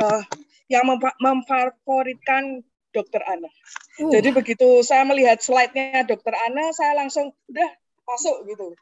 [0.00, 0.22] uh,
[0.68, 0.84] yang
[1.20, 4.10] memfavoritkan dokter Ana uh.
[4.12, 7.70] jadi begitu saya melihat slide-nya dokter Ana saya langsung udah
[8.08, 8.72] masuk gitu.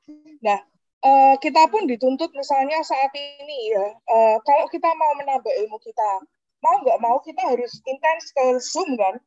[0.47, 0.63] Nah
[1.03, 6.11] uh, kita pun dituntut misalnya saat ini ya uh, kalau kita mau menambah ilmu kita
[6.63, 9.19] mau nggak mau kita harus intens ke zoom kan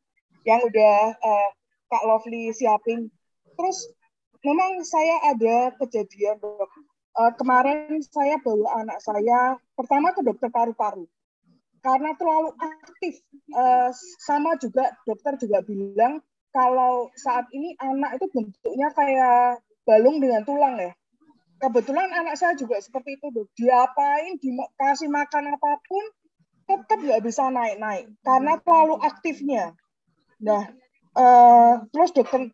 [0.48, 1.48] yang udah uh,
[1.90, 3.12] Kak Lovely siapin.
[3.58, 3.92] Terus
[4.40, 6.70] memang saya ada kejadian dok.
[7.18, 11.04] Uh, kemarin saya bawa anak saya pertama ke dokter paru-paru
[11.80, 13.20] karena terlalu aktif.
[13.50, 13.90] Uh,
[14.22, 16.22] sama juga dokter juga bilang
[16.54, 20.92] kalau saat ini anak itu bentuknya kayak balung dengan tulang ya.
[21.60, 23.48] Kebetulan anak saya juga seperti itu dok.
[23.58, 26.04] Diapain dikasih makan apa pun
[26.70, 29.74] tetap nggak bisa naik-naik karena terlalu aktifnya.
[30.40, 30.70] Nah
[31.18, 32.48] uh, terus dokter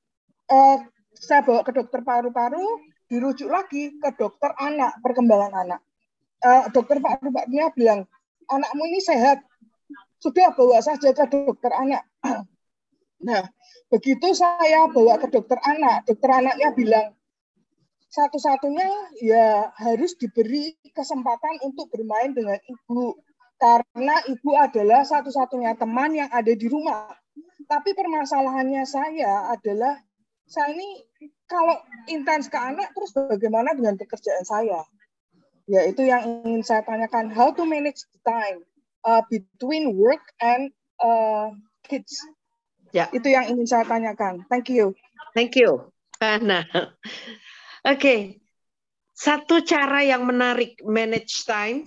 [0.50, 0.78] uh,
[1.12, 2.64] saya bawa ke dokter paru-paru
[3.06, 5.80] dirujuk lagi ke dokter anak perkembangan anak.
[6.70, 8.06] Dokter paru-parunya bilang
[8.50, 9.42] anakmu ini sehat
[10.22, 12.02] sudah bawa saja ke dokter anak
[13.26, 13.42] nah
[13.92, 17.06] begitu saya bawa ke dokter anak dokter anaknya bilang
[18.16, 18.88] satu-satunya
[19.20, 23.18] ya harus diberi kesempatan untuk bermain dengan ibu
[23.56, 27.08] karena ibu adalah satu-satunya teman yang ada di rumah.
[27.66, 29.96] Tapi permasalahannya saya adalah
[30.46, 31.02] saya ini
[31.50, 31.74] kalau
[32.06, 34.86] intens ke anak terus bagaimana dengan pekerjaan saya?
[35.66, 37.34] Ya itu yang ingin saya tanyakan.
[37.34, 38.62] How to manage the time
[39.02, 40.70] uh, between work and
[41.02, 41.50] uh,
[41.82, 42.14] kids?
[42.94, 43.10] Ya.
[43.10, 44.46] Itu yang ingin saya tanyakan.
[44.46, 44.94] Thank you.
[45.34, 45.90] Thank you,
[46.22, 46.64] Ana.
[47.84, 48.40] Oke,
[49.12, 51.84] satu cara yang menarik manage time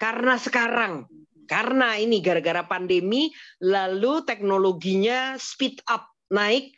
[0.00, 1.06] karena sekarang,
[1.46, 3.30] karena ini gara-gara pandemi,
[3.62, 6.74] lalu teknologinya speed up naik,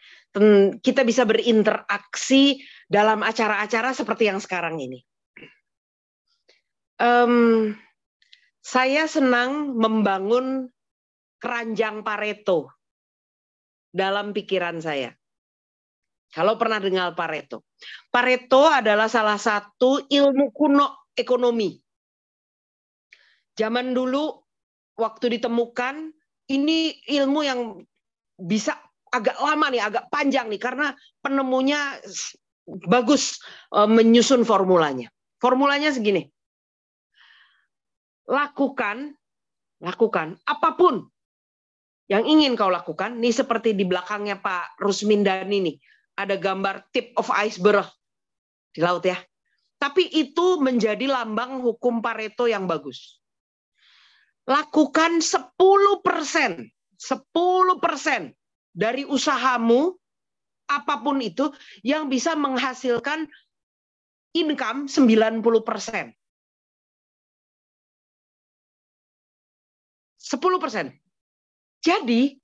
[0.84, 5.02] kita bisa berinteraksi dalam acara-acara seperti yang sekarang ini.
[6.98, 7.74] Um,
[8.58, 10.66] saya senang membangun
[11.38, 12.74] keranjang Pareto
[13.94, 15.14] dalam pikiran saya.
[16.28, 17.64] Kalau pernah dengar Pareto.
[18.12, 21.78] Pareto adalah salah satu ilmu kuno ekonomi.
[23.56, 24.36] Zaman dulu
[24.98, 26.12] waktu ditemukan
[26.52, 27.60] ini ilmu yang
[28.38, 28.76] bisa
[29.08, 30.92] agak lama nih, agak panjang nih karena
[31.24, 31.96] penemunya
[32.86, 33.40] bagus
[33.72, 35.08] eh, menyusun formulanya.
[35.40, 36.28] Formulanya segini.
[38.28, 39.16] Lakukan
[39.78, 41.06] lakukan apa pun
[42.08, 43.20] yang ingin kau lakukan.
[43.20, 45.76] Nih seperti di belakangnya Pak Rusmindani nih
[46.18, 47.86] ada gambar tip of iceberg
[48.74, 49.16] di laut ya.
[49.78, 53.22] Tapi itu menjadi lambang hukum Pareto yang bagus.
[54.48, 55.54] Lakukan 10
[56.02, 56.66] persen,
[56.98, 58.34] 10 persen
[58.74, 59.94] dari usahamu,
[60.66, 61.54] apa pun itu,
[61.86, 63.30] yang bisa menghasilkan
[64.34, 66.17] income 90 persen.
[70.28, 70.92] 10 persen.
[71.80, 72.36] Jadi,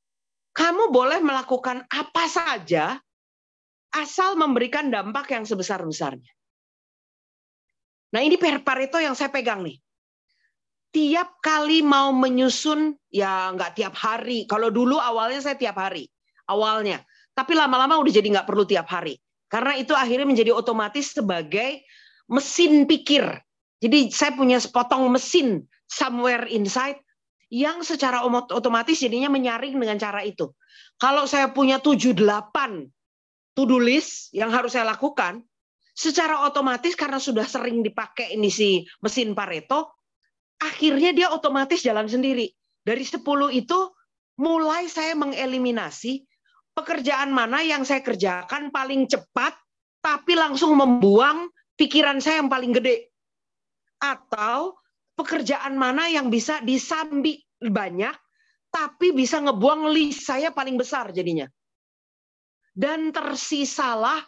[0.57, 2.97] kamu boleh melakukan apa saja
[3.93, 6.31] asal memberikan dampak yang sebesar-besarnya.
[8.15, 9.79] Nah ini Pareto yang saya pegang nih.
[10.95, 14.47] Tiap kali mau menyusun, ya nggak tiap hari.
[14.47, 16.07] Kalau dulu awalnya saya tiap hari,
[16.47, 17.03] awalnya.
[17.35, 19.19] Tapi lama-lama udah jadi nggak perlu tiap hari.
[19.51, 21.83] Karena itu akhirnya menjadi otomatis sebagai
[22.31, 23.27] mesin pikir.
[23.83, 27.03] Jadi saya punya sepotong mesin somewhere inside
[27.55, 30.51] yang secara otomatis jadinya menyaring dengan cara itu.
[30.99, 35.39] Kalau saya punya 7 8 to-do list yang harus saya lakukan,
[35.95, 39.95] secara otomatis karena sudah sering dipakai ini si mesin Pareto,
[40.59, 42.51] akhirnya dia otomatis jalan sendiri.
[42.83, 43.23] Dari 10
[43.55, 43.79] itu
[44.43, 46.27] mulai saya mengeliminasi
[46.75, 49.55] pekerjaan mana yang saya kerjakan paling cepat
[50.03, 53.15] tapi langsung membuang pikiran saya yang paling gede.
[54.03, 54.83] Atau
[55.15, 58.17] pekerjaan mana yang bisa disambi banyak
[58.75, 61.47] tapi bisa ngebuang list saya paling besar jadinya.
[62.75, 64.19] Dan tersisalah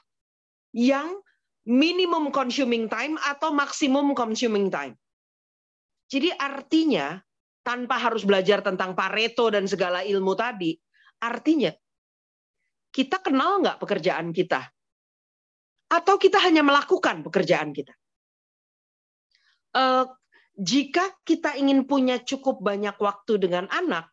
[0.70, 1.18] yang
[1.66, 4.95] minimum consuming time atau maksimum consuming time.
[6.07, 7.18] Jadi artinya
[7.66, 10.78] tanpa harus belajar tentang Pareto dan segala ilmu tadi,
[11.18, 11.74] artinya
[12.95, 14.62] kita kenal nggak pekerjaan kita?
[15.91, 17.91] Atau kita hanya melakukan pekerjaan kita?
[20.57, 24.09] Jika kita ingin punya cukup banyak waktu dengan anak,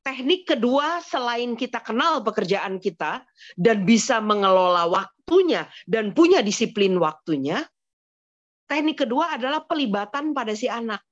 [0.00, 3.26] teknik kedua selain kita kenal pekerjaan kita
[3.60, 7.60] dan bisa mengelola waktunya dan punya disiplin waktunya,
[8.64, 11.04] teknik kedua adalah pelibatan pada si anak.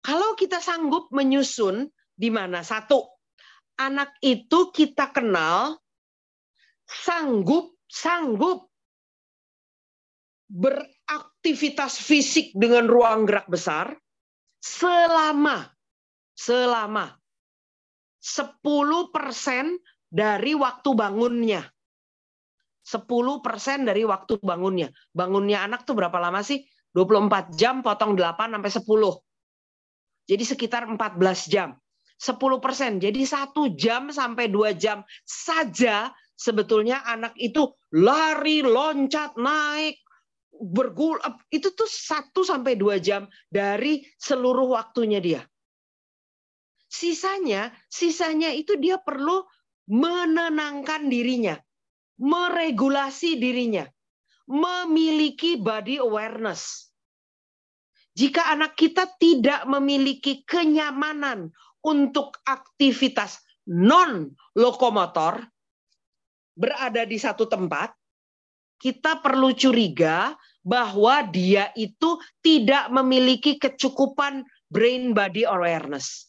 [0.00, 1.84] Kalau kita sanggup menyusun
[2.16, 3.04] di mana satu
[3.76, 5.76] anak itu kita kenal
[6.88, 8.68] sanggup sanggup
[11.10, 13.98] beraktivitas fisik dengan ruang gerak besar
[14.62, 15.66] selama
[16.38, 17.18] selama
[18.22, 18.62] 10%
[20.06, 21.66] dari waktu bangunnya.
[22.86, 24.94] 10% dari waktu bangunnya.
[25.10, 26.62] Bangunnya anak tuh berapa lama sih?
[26.94, 30.30] 24 jam potong 8 sampai 10.
[30.30, 31.74] Jadi sekitar 14 jam.
[32.20, 33.02] 10%.
[33.02, 39.96] Jadi satu jam sampai dua jam saja sebetulnya anak itu lari, loncat, naik,
[40.60, 41.16] bergul
[41.48, 45.42] itu tuh satu sampai dua jam dari seluruh waktunya dia.
[46.90, 49.46] Sisanya, sisanya itu dia perlu
[49.88, 51.56] menenangkan dirinya,
[52.20, 53.88] meregulasi dirinya,
[54.44, 56.92] memiliki body awareness.
[58.12, 61.48] Jika anak kita tidak memiliki kenyamanan
[61.80, 63.40] untuk aktivitas
[63.70, 65.46] non lokomotor
[66.58, 67.94] berada di satu tempat,
[68.80, 76.28] kita perlu curiga bahwa dia itu tidak memiliki kecukupan brain body awareness.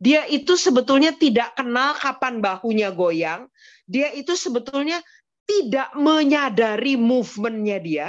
[0.00, 3.44] Dia itu sebetulnya tidak kenal kapan bahunya goyang.
[3.84, 5.04] Dia itu sebetulnya
[5.44, 8.08] tidak menyadari movementnya dia.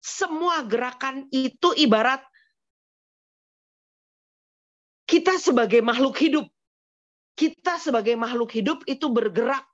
[0.00, 2.24] Semua gerakan itu ibarat
[5.04, 6.46] kita sebagai makhluk hidup.
[7.34, 9.66] Kita sebagai makhluk hidup itu bergerak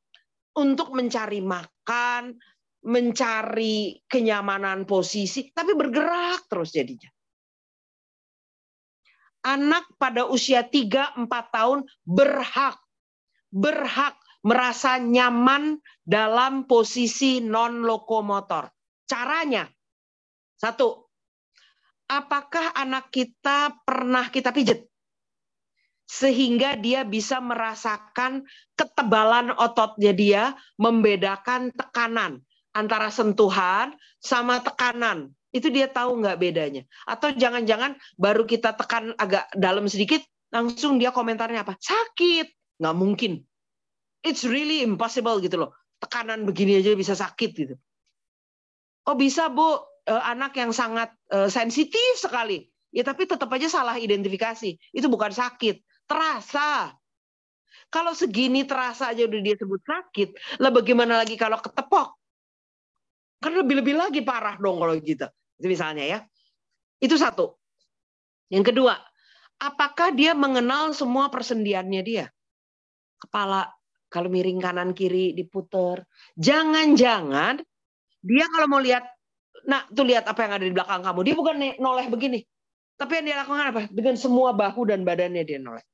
[0.57, 2.35] untuk mencari makan,
[2.81, 7.09] mencari kenyamanan posisi, tapi bergerak terus jadinya.
[9.41, 12.76] Anak pada usia 3-4 tahun berhak
[13.51, 14.14] berhak
[14.47, 18.68] merasa nyaman dalam posisi non lokomotor.
[19.05, 19.68] Caranya
[20.61, 21.09] satu,
[22.09, 24.87] apakah anak kita pernah kita pijet?
[26.05, 28.43] Sehingga dia bisa merasakan
[28.74, 30.43] ketebalan ototnya dia
[30.76, 32.43] membedakan tekanan
[32.73, 36.83] antara sentuhan sama tekanan itu dia tahu nggak bedanya.
[37.07, 40.23] Atau jangan-jangan baru kita tekan agak dalam sedikit,
[40.55, 41.75] langsung dia komentarnya apa?
[41.79, 42.79] Sakit.
[42.79, 43.33] Nggak mungkin.
[44.23, 45.71] It's really impossible gitu loh.
[45.99, 47.75] Tekanan begini aja bisa sakit gitu.
[49.11, 52.71] Oh bisa bu, eh, anak yang sangat eh, sensitif sekali.
[52.95, 54.79] Ya tapi tetap aja salah identifikasi.
[54.95, 55.83] Itu bukan sakit.
[56.07, 56.95] Terasa.
[57.91, 62.20] Kalau segini terasa aja udah dia sebut sakit, lah bagaimana lagi kalau ketepok?
[63.41, 65.26] Kan lebih-lebih lagi parah dong kalau gitu.
[65.57, 66.18] Itu misalnya ya.
[67.01, 67.57] Itu satu.
[68.53, 69.01] Yang kedua,
[69.57, 72.26] apakah dia mengenal semua persendiannya dia?
[73.16, 73.68] Kepala
[74.12, 76.05] kalau miring kanan kiri diputer.
[76.36, 77.64] Jangan-jangan
[78.20, 79.09] dia kalau mau lihat
[79.61, 81.20] nah tuh lihat apa yang ada di belakang kamu.
[81.24, 82.41] Dia bukan noleh begini.
[83.01, 83.82] Tapi yang dia lakukan apa?
[83.88, 85.84] Dengan semua bahu dan badannya dia noleh.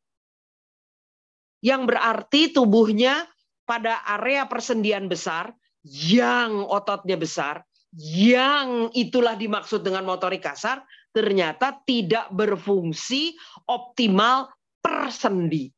[1.63, 3.23] Yang berarti tubuhnya
[3.63, 5.55] pada area persendian besar
[5.87, 7.63] yang ototnya besar
[7.97, 10.83] yang itulah dimaksud dengan motorik kasar
[11.15, 15.71] ternyata tidak berfungsi optimal per sendi.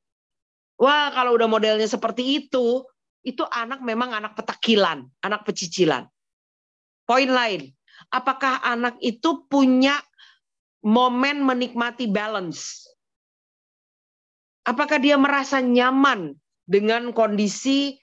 [0.80, 2.82] Wah, kalau udah modelnya seperti itu,
[3.22, 6.10] itu anak memang anak petakilan, anak pecicilan.
[7.06, 7.70] Poin lain,
[8.10, 9.98] apakah anak itu punya
[10.82, 12.86] momen menikmati balance?
[14.66, 16.34] Apakah dia merasa nyaman
[16.66, 17.98] dengan kondisi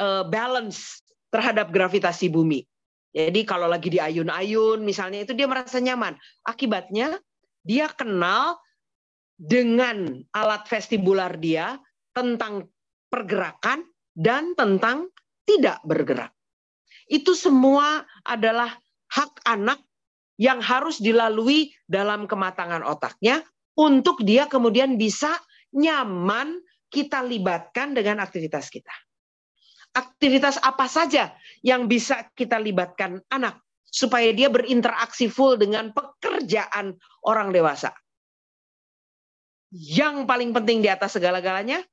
[0.00, 2.64] uh, balance terhadap gravitasi bumi?
[3.12, 6.14] Jadi kalau lagi di ayun-ayun misalnya itu dia merasa nyaman.
[6.44, 7.16] Akibatnya
[7.64, 8.60] dia kenal
[9.38, 11.80] dengan alat vestibular dia
[12.12, 12.68] tentang
[13.08, 15.08] pergerakan dan tentang
[15.48, 16.34] tidak bergerak.
[17.08, 18.76] Itu semua adalah
[19.08, 19.80] hak anak
[20.36, 23.40] yang harus dilalui dalam kematangan otaknya
[23.78, 25.32] untuk dia kemudian bisa
[25.72, 26.60] nyaman
[26.92, 28.92] kita libatkan dengan aktivitas kita.
[29.96, 31.32] Aktivitas apa saja
[31.64, 37.90] yang bisa kita libatkan anak supaya dia berinteraksi full dengan pekerjaan orang dewasa.
[39.72, 41.84] Yang paling penting di atas segala-galanya,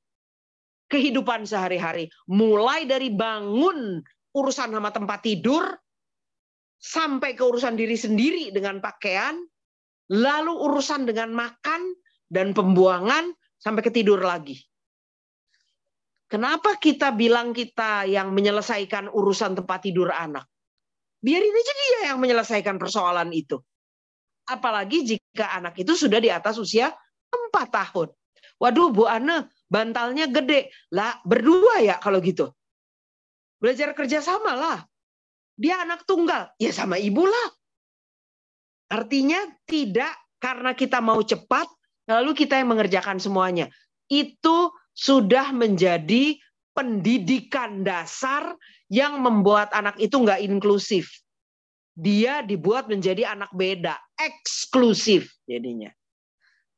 [0.88, 2.08] kehidupan sehari-hari.
[2.28, 4.00] Mulai dari bangun
[4.32, 5.64] urusan sama tempat tidur,
[6.76, 9.40] sampai ke urusan diri sendiri dengan pakaian,
[10.12, 11.96] lalu urusan dengan makan
[12.28, 14.60] dan pembuangan, sampai ke tidur lagi.
[16.26, 20.50] Kenapa kita bilang kita yang menyelesaikan urusan tempat tidur anak?
[21.22, 23.62] Biarin aja dia yang menyelesaikan persoalan itu.
[24.46, 26.90] Apalagi jika anak itu sudah di atas usia
[27.30, 28.10] 4 tahun.
[28.58, 30.70] Waduh Bu Ana, bantalnya gede.
[30.94, 32.50] Lah berdua ya kalau gitu.
[33.62, 34.78] Belajar kerja sama lah.
[35.56, 37.48] Dia anak tunggal, ya sama ibu lah.
[38.92, 41.64] Artinya tidak karena kita mau cepat,
[42.06, 43.72] lalu kita yang mengerjakan semuanya.
[44.06, 46.40] Itu sudah menjadi
[46.72, 48.56] pendidikan dasar
[48.88, 51.12] yang membuat anak itu nggak inklusif.
[51.96, 55.92] Dia dibuat menjadi anak beda, eksklusif jadinya.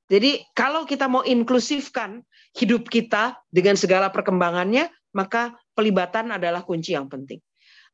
[0.09, 2.23] Jadi kalau kita mau inklusifkan
[2.55, 7.43] hidup kita dengan segala perkembangannya, maka pelibatan adalah kunci yang penting.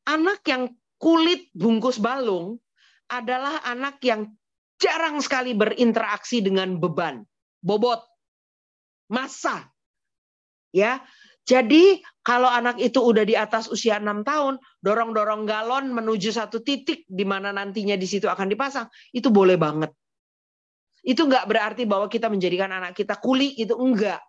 [0.05, 0.69] Anak yang
[1.01, 2.61] kulit bungkus balung
[3.09, 4.31] adalah anak yang
[4.77, 7.25] jarang sekali berinteraksi dengan beban
[7.65, 8.05] bobot,
[9.09, 9.74] masa.
[10.75, 10.99] Ya.
[11.45, 17.05] Jadi kalau anak itu udah di atas usia enam tahun, dorong-dorong galon menuju satu titik
[17.05, 19.93] di mana nantinya di situ akan dipasang, itu boleh banget.
[21.05, 24.25] Itu enggak berarti bahwa kita menjadikan anak kita kuli, itu enggak.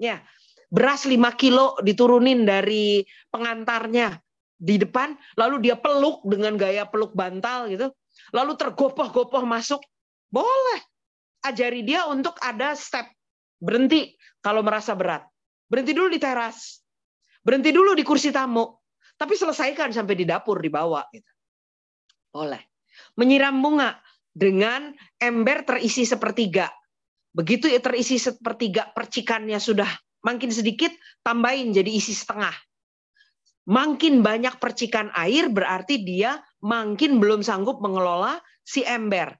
[0.00, 0.24] Ya,
[0.72, 4.16] beras 5 kilo diturunin dari pengantarnya
[4.56, 7.92] di depan, lalu dia peluk dengan gaya peluk bantal gitu,
[8.32, 9.84] lalu tergopoh-gopoh masuk,
[10.32, 10.80] boleh
[11.44, 13.12] ajari dia untuk ada step
[13.60, 15.33] berhenti kalau merasa berat.
[15.68, 16.80] Berhenti dulu di teras.
[17.44, 18.64] Berhenti dulu di kursi tamu.
[19.14, 21.30] Tapi selesaikan sampai di dapur dibawa gitu.
[22.34, 22.60] Boleh.
[23.14, 23.94] Menyiram bunga
[24.34, 24.90] dengan
[25.22, 26.66] ember terisi sepertiga.
[27.30, 29.86] Begitu ya terisi sepertiga percikannya sudah
[30.26, 30.90] makin sedikit,
[31.22, 32.54] tambahin jadi isi setengah.
[33.64, 39.32] Makin banyak percikan air berarti dia makin belum sanggup mengelola si ember.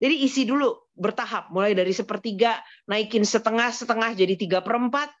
[0.00, 5.12] Jadi isi dulu bertahap, mulai dari sepertiga, naikin setengah-setengah jadi tiga perempat.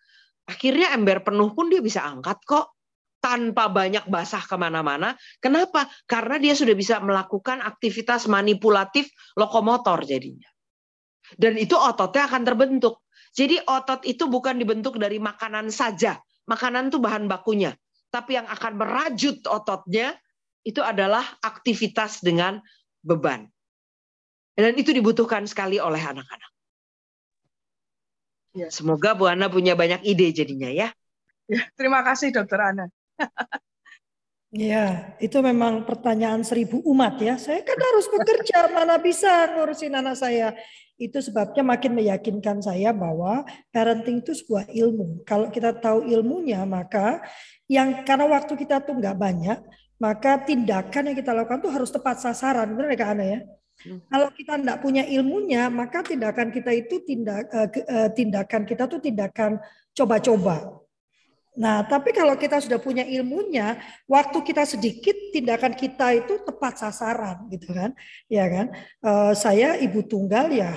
[0.50, 2.74] Akhirnya ember penuh pun dia bisa angkat kok
[3.22, 5.14] tanpa banyak basah ke mana-mana.
[5.38, 5.86] Kenapa?
[6.10, 9.06] Karena dia sudah bisa melakukan aktivitas manipulatif
[9.38, 10.48] lokomotor jadinya.
[11.38, 13.06] Dan itu ototnya akan terbentuk.
[13.30, 16.18] Jadi otot itu bukan dibentuk dari makanan saja.
[16.50, 17.70] Makanan itu bahan bakunya.
[18.10, 20.18] Tapi yang akan merajut ototnya
[20.66, 22.58] itu adalah aktivitas dengan
[23.06, 23.46] beban.
[24.58, 26.49] Dan itu dibutuhkan sekali oleh anak-anak.
[28.50, 28.66] Ya.
[28.68, 30.90] Semoga Bu Ana punya banyak ide jadinya ya.
[31.46, 32.86] ya terima kasih Dokter Ana.
[34.50, 37.38] Ya, itu memang pertanyaan seribu umat ya.
[37.38, 40.58] Saya kan harus bekerja, mana bisa ngurusin anak saya.
[40.98, 45.22] Itu sebabnya makin meyakinkan saya bahwa parenting itu sebuah ilmu.
[45.22, 47.22] Kalau kita tahu ilmunya, maka
[47.70, 49.58] yang karena waktu kita tuh nggak banyak,
[50.02, 52.74] maka tindakan yang kita lakukan tuh harus tepat sasaran.
[52.74, 53.38] Benar ya Kak Ana ya?
[53.80, 59.56] Kalau kita tidak punya ilmunya, maka tindakan kita itu tindak uh, tindakan kita tuh tindakan
[59.96, 60.76] coba-coba.
[61.50, 63.74] Nah, tapi kalau kita sudah punya ilmunya,
[64.06, 67.90] waktu kita sedikit, tindakan kita itu tepat sasaran, gitu kan?
[68.30, 68.70] Ya kan?
[69.02, 70.70] Uh, saya ibu tunggal ya,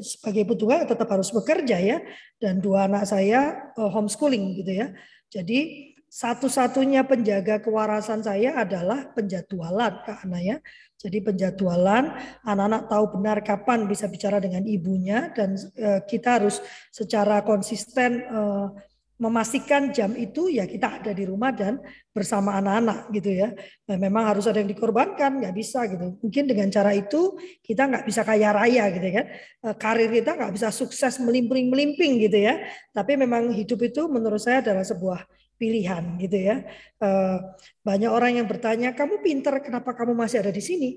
[0.00, 1.98] sebagai ibu tunggal tetap harus bekerja ya,
[2.38, 4.94] dan dua anak saya homeschooling gitu ya.
[5.30, 10.56] Jadi satu-satunya penjaga kewarasan saya adalah penjadwalan karena ya.
[10.98, 16.58] Jadi penjadwalan anak-anak tahu benar kapan bisa bicara dengan ibunya dan uh, kita harus
[16.90, 18.74] secara konsisten uh,
[19.20, 21.76] memastikan jam itu ya kita ada di rumah dan
[22.10, 23.52] bersama anak-anak gitu ya.
[23.84, 26.16] Nah, memang harus ada yang dikorbankan, nggak bisa gitu.
[26.24, 29.26] Mungkin dengan cara itu kita nggak bisa kaya raya gitu kan.
[29.68, 32.64] Eh, karir kita nggak bisa sukses melimping-melimping gitu ya.
[32.96, 35.20] Tapi memang hidup itu menurut saya adalah sebuah
[35.60, 36.56] pilihan gitu ya.
[37.04, 37.36] Eh,
[37.84, 40.90] banyak orang yang bertanya, kamu pinter, kenapa kamu masih ada di sini?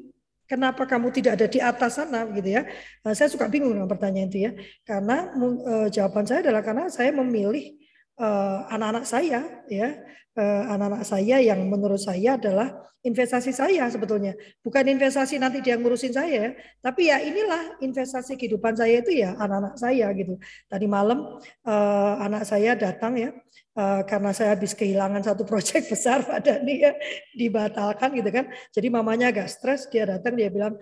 [0.47, 2.63] Kenapa kamu tidak ada di atas sana gitu ya?
[3.03, 4.51] Nah, saya suka bingung dengan pertanyaan itu ya.
[4.87, 7.81] Karena uh, jawaban saya adalah karena saya memilih Eh,
[8.17, 9.89] anak-anak saya ya.
[10.33, 12.73] Eh, anak-anak saya yang menurut saya adalah
[13.05, 14.33] investasi saya sebetulnya.
[14.65, 19.77] Bukan investasi nanti dia ngurusin saya tapi ya inilah investasi kehidupan saya itu ya anak-anak
[19.77, 20.41] saya gitu.
[20.65, 21.37] Tadi malam
[21.69, 23.29] uh, anak saya datang ya.
[23.77, 26.97] Uh, karena saya habis kehilangan satu proyek besar pada dia
[27.37, 28.49] dibatalkan gitu kan.
[28.73, 30.81] Jadi mamanya agak stres dia datang dia bilang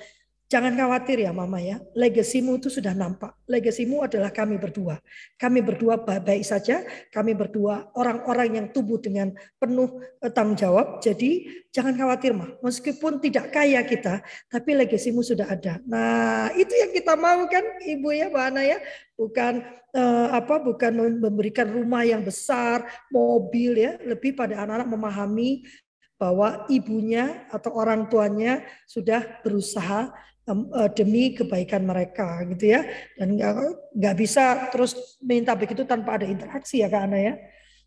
[0.52, 3.40] Jangan khawatir ya mama ya, legasimu itu sudah nampak.
[3.48, 5.00] Legasimu adalah kami berdua.
[5.40, 11.00] Kami berdua baik-baik saja, kami berdua orang-orang yang tubuh dengan penuh eh, tanggung jawab.
[11.00, 14.20] Jadi jangan khawatir mah, meskipun tidak kaya kita,
[14.52, 15.80] tapi legasimu sudah ada.
[15.88, 18.84] Nah itu yang kita mau kan ibu ya Mbak Ana ya,
[19.16, 19.64] bukan
[19.96, 25.64] eh, apa bukan memberikan rumah yang besar, mobil ya, lebih pada anak-anak memahami
[26.20, 30.14] bahwa ibunya atau orang tuanya sudah berusaha
[30.98, 32.82] demi kebaikan mereka gitu ya.
[33.16, 33.40] Dan
[33.94, 37.34] nggak bisa terus minta begitu tanpa ada interaksi ya kak Ana ya.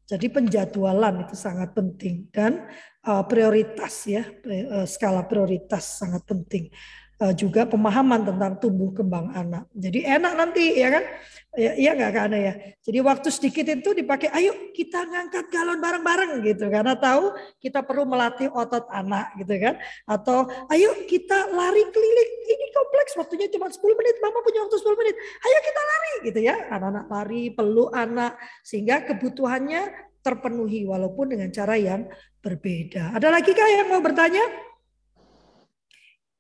[0.05, 2.69] Jadi penjadwalan itu sangat penting dan
[3.09, 6.69] uh, prioritas ya uh, skala prioritas sangat penting
[7.39, 9.71] juga pemahaman tentang tumbuh kembang anak.
[9.71, 11.05] Jadi enak nanti ya kan?
[11.55, 12.55] Ya, iya nggak kan ya.
[12.83, 17.31] Jadi waktu sedikit itu dipakai, ayo kita ngangkat galon bareng-bareng gitu karena tahu
[17.63, 19.79] kita perlu melatih otot anak gitu kan.
[20.11, 25.01] Atau ayo kita lari keliling ini kompleks waktunya cuma 10 menit, mama punya waktu 10
[25.01, 25.15] menit.
[25.47, 26.57] Ayo kita lari gitu ya.
[26.75, 28.35] Anak-anak lari, peluk anak
[28.67, 32.11] sehingga kebutuhannya terpenuhi walaupun dengan cara yang
[32.43, 33.15] berbeda.
[33.15, 34.74] Ada lagi kah yang mau bertanya?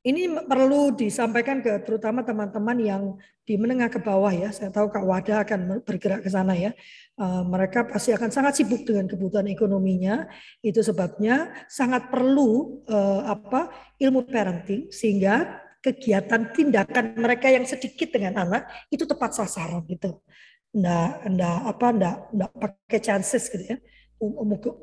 [0.04, 3.02] Ini perlu disampaikan ke terutama teman-teman yang
[3.40, 4.52] di menengah ke bawah ya.
[4.52, 6.76] Saya tahu Kak Wada akan bergerak ke sana ya.
[7.16, 10.28] Eh, mereka pasti akan sangat sibuk dengan kebutuhan ekonominya.
[10.60, 18.44] Itu sebabnya sangat perlu eh, apa ilmu parenting sehingga kegiatan tindakan mereka yang sedikit dengan
[18.44, 20.20] anak itu tepat sasaran gitu.
[20.76, 23.76] Nggak, nggak apa, nggak, nggak pakai chances gitu ya.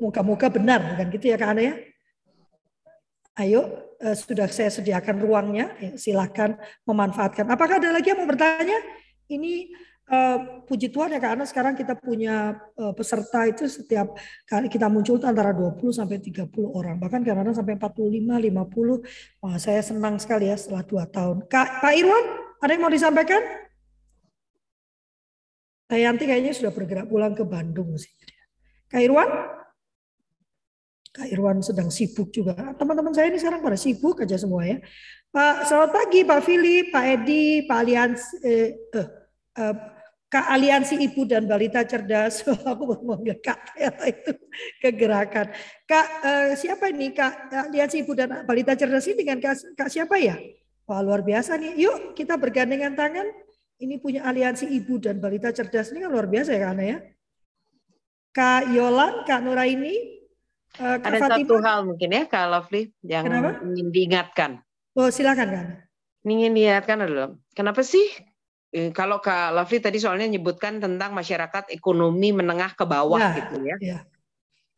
[0.02, 1.74] Muka-muka benar kan gitu ya Kak Ana ya.
[3.40, 3.64] Ayo,
[4.04, 7.48] uh, sudah saya sediakan ruangnya, ya, silakan memanfaatkan.
[7.48, 8.76] Apakah ada lagi yang mau bertanya?
[9.24, 9.72] Ini
[10.12, 14.12] uh, puji Tuhan ya karena sekarang kita punya uh, peserta itu setiap
[14.44, 17.00] kali kita muncul antara 20 sampai 30 orang.
[17.00, 19.40] Bahkan kadang-kadang sampai 45, 50.
[19.40, 21.48] Wah, saya senang sekali ya setelah dua tahun.
[21.48, 22.24] Kak, Pak Irwan,
[22.60, 23.40] ada yang mau disampaikan?
[25.88, 28.12] Kak Yanti kayaknya sudah bergerak pulang ke Bandung sih.
[28.92, 29.28] Kak Irwan?
[31.12, 32.56] Kak Irwan sedang sibuk juga.
[32.80, 34.80] Teman-teman saya ini sekarang pada sibuk aja semua ya.
[35.28, 39.08] Pak, selamat pagi Pak Philip, Pak Edi, Pak Aliansi, eh, eh,
[39.60, 39.74] eh,
[40.32, 42.40] Kak Aliansi Ibu dan Balita Cerdas.
[42.72, 44.32] Aku mau manggil Kak ya, itu
[44.80, 45.52] kegerakan.
[45.84, 50.16] Kak eh, siapa ini Kak Aliansi Ibu dan Balita Cerdas ini dengan Kak, Kak siapa
[50.16, 50.40] ya?
[50.88, 51.78] Wah luar biasa nih.
[51.78, 53.28] Yuk kita bergandengan tangan.
[53.82, 56.98] Ini punya aliansi ibu dan balita cerdas ini kan luar biasa ya Kak Ana ya.
[58.30, 60.21] Kak Yolan, Kak Nuraini,
[60.80, 61.36] Uh, Ada Fatima.
[61.36, 63.60] satu hal mungkin ya Kak Lovely yang kenapa?
[63.60, 64.50] ingin diingatkan.
[64.96, 65.66] Oh silakan kan.
[66.24, 68.08] Ingin diingatkan adalah kenapa sih
[68.72, 73.56] eh, kalau Kak Lovely tadi soalnya nyebutkan tentang masyarakat ekonomi menengah ke bawah ya, gitu
[73.68, 73.76] ya.
[73.84, 73.98] ya.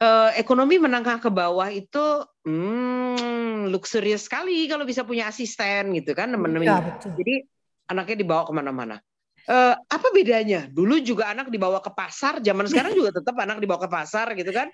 [0.03, 6.27] Uh, ekonomi menengah ke bawah itu hmm, luxurious sekali kalau bisa punya asisten gitu kan
[6.27, 6.67] teman-teman.
[6.67, 7.47] Ya, Jadi
[7.87, 8.99] anaknya dibawa ke mana-mana.
[9.47, 10.67] Uh, apa bedanya?
[10.67, 14.51] Dulu juga anak dibawa ke pasar, zaman sekarang juga tetap anak dibawa ke pasar gitu
[14.51, 14.67] kan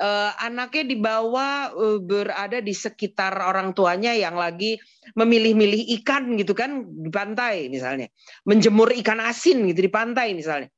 [0.00, 4.78] uh, anaknya dibawa uh, berada di sekitar orang tuanya yang lagi
[5.14, 8.10] memilih-milih ikan gitu kan di pantai misalnya,
[8.48, 10.70] menjemur ikan asin gitu di pantai misalnya.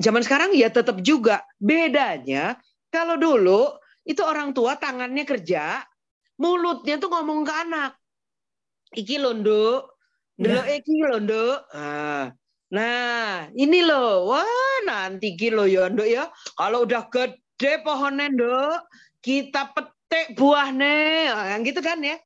[0.00, 2.56] Zaman sekarang ya tetap juga bedanya
[2.88, 5.84] kalau dulu itu orang tua tangannya kerja,
[6.40, 7.92] mulutnya tuh ngomong ke anak.
[8.90, 9.94] Iki londo,
[10.34, 10.74] dulu ya.
[10.74, 11.62] iki londo.
[11.70, 12.26] Nah,
[12.74, 16.26] nah, ini loh, wah nanti kilo yondo ya.
[16.58, 18.88] Kalau udah gede gede pohonnya dok
[19.20, 21.28] kita petik buahnya.
[21.52, 22.16] Yang gitu kan ya?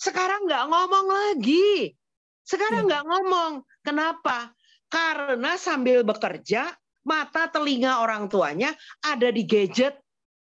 [0.00, 1.92] Sekarang nggak ngomong lagi.
[2.40, 2.96] Sekarang iya.
[2.96, 3.52] nggak ngomong.
[3.84, 4.56] Kenapa?
[4.88, 6.72] Karena sambil bekerja
[7.04, 8.72] mata telinga orang tuanya
[9.04, 9.92] ada di gadget.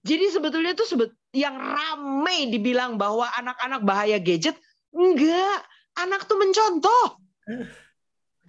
[0.10, 4.54] Jadi sebetulnya tuh sebet yang ramai dibilang bahwa anak-anak bahaya gadget
[4.94, 5.66] enggak.
[5.98, 7.18] Anak tuh mencontoh.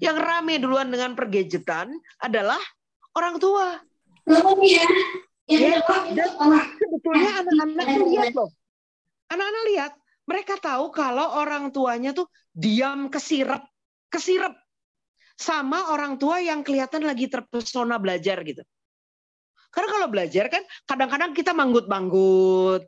[0.04, 2.60] Yang rame duluan dengan pergadgetan adalah
[3.20, 3.76] orang tua.
[4.24, 4.88] Ya,
[5.50, 5.82] Ya,
[6.14, 6.30] dan
[6.78, 8.54] sebetulnya anak-anak lihat loh.
[9.34, 9.92] Anak-anak lihat,
[10.30, 13.58] mereka tahu kalau orang tuanya tuh diam kesirep,
[14.14, 14.54] kesirep.
[15.34, 18.62] Sama orang tua yang kelihatan lagi terpesona belajar gitu.
[19.74, 22.86] Karena kalau belajar kan kadang-kadang kita manggut-manggut.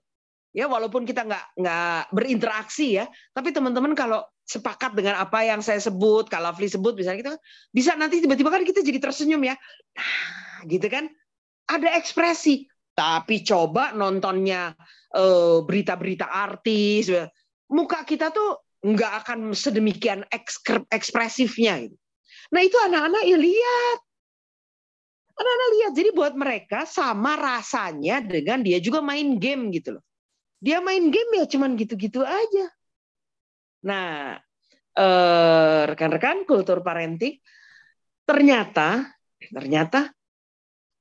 [0.53, 5.79] Ya walaupun kita nggak nggak berinteraksi ya, tapi teman-teman kalau sepakat dengan apa yang saya
[5.79, 7.35] sebut, kalau Fli sebut misalnya kita
[7.71, 9.55] bisa nanti tiba-tiba kan kita jadi tersenyum ya.
[9.95, 11.09] Nah, gitu kan?
[11.71, 12.67] Ada ekspresi.
[12.93, 14.77] Tapi coba nontonnya
[15.17, 17.09] eh, berita-berita artis,
[17.73, 20.27] muka kita tuh nggak akan sedemikian
[20.93, 21.89] ekspresifnya.
[21.89, 21.97] Gitu.
[22.53, 23.99] Nah itu anak-anak ya lihat,
[25.39, 25.93] anak-anak lihat.
[25.97, 30.05] Jadi buat mereka sama rasanya dengan dia juga main game gitu loh.
[30.63, 32.67] Dia main game ya cuman gitu-gitu aja.
[33.83, 34.39] Nah,
[34.95, 37.39] eh, rekan-rekan kultur parenting
[38.23, 39.11] ternyata
[39.51, 40.15] ternyata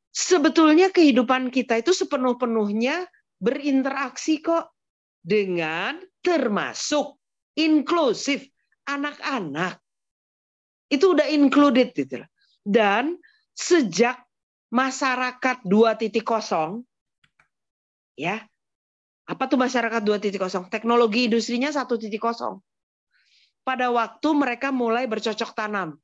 [0.10, 3.06] sebetulnya kehidupan kita itu sepenuh-penuhnya
[3.38, 4.74] berinteraksi kok
[5.22, 7.22] dengan termasuk
[7.54, 8.50] inklusif
[8.90, 9.78] anak-anak.
[10.90, 12.26] Itu udah included gitu.
[12.62, 13.22] Dan
[13.54, 14.18] sejak
[14.74, 16.82] masyarakat 2.0
[18.18, 18.42] ya
[19.28, 20.68] apa tuh masyarakat 2.0?
[20.68, 22.02] Teknologi industrinya 1.0.
[23.62, 25.98] Pada waktu mereka mulai bercocok tanam.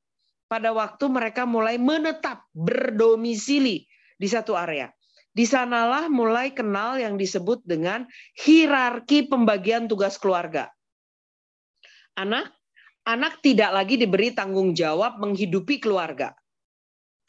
[0.48, 3.84] Pada waktu mereka mulai menetap berdomisili
[4.16, 4.88] di satu area.
[5.34, 10.72] Di sanalah mulai kenal yang disebut dengan hierarki pembagian tugas keluarga.
[12.18, 12.50] Anak
[13.06, 16.34] anak tidak lagi diberi tanggung jawab menghidupi keluarga.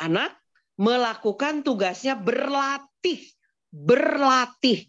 [0.00, 0.38] Anak
[0.78, 3.20] melakukan tugasnya berlatih,
[3.68, 4.88] berlatih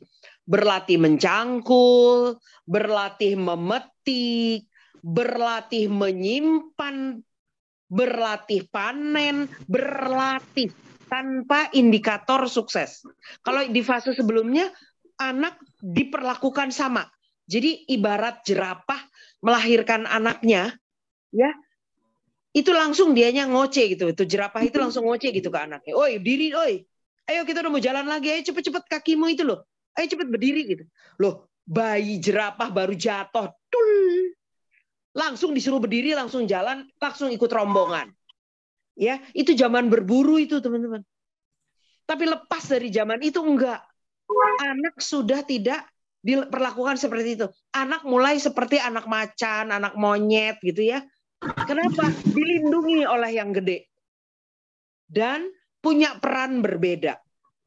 [0.50, 4.66] berlatih mencangkul, berlatih memetik,
[5.02, 7.20] berlatih menyimpan,
[7.90, 10.70] berlatih panen, berlatih
[11.10, 13.02] tanpa indikator sukses.
[13.42, 14.70] Kalau di fase sebelumnya
[15.18, 17.08] anak diperlakukan sama.
[17.50, 19.02] Jadi ibarat jerapah
[19.42, 20.78] melahirkan anaknya,
[21.34, 21.50] ya
[22.54, 24.14] itu langsung dianya ngoce gitu.
[24.14, 25.98] Itu jerapah itu langsung ngoce gitu ke anaknya.
[25.98, 26.86] Oi, diri, oi.
[27.26, 28.30] Ayo kita udah mau jalan lagi.
[28.30, 29.66] Ayo cepet-cepet kakimu itu loh
[30.00, 30.84] ayo cepet berdiri gitu.
[31.20, 33.92] Loh, bayi jerapah baru jatuh, tul.
[35.18, 38.14] Langsung disuruh berdiri, langsung jalan, langsung ikut rombongan.
[39.00, 41.02] Ya, itu zaman berburu itu, teman-teman.
[42.10, 43.86] Tapi lepas dari zaman itu enggak.
[44.62, 45.86] Anak sudah tidak
[46.20, 47.48] diperlakukan seperti itu.
[47.74, 51.06] Anak mulai seperti anak macan, anak monyet gitu ya.
[51.40, 52.12] Kenapa?
[52.28, 53.88] Dilindungi oleh yang gede.
[55.08, 55.48] Dan
[55.80, 57.18] punya peran berbeda.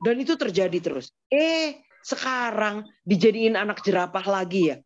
[0.03, 1.14] Dan itu terjadi terus.
[1.30, 4.76] Eh, sekarang dijadiin anak jerapah lagi ya.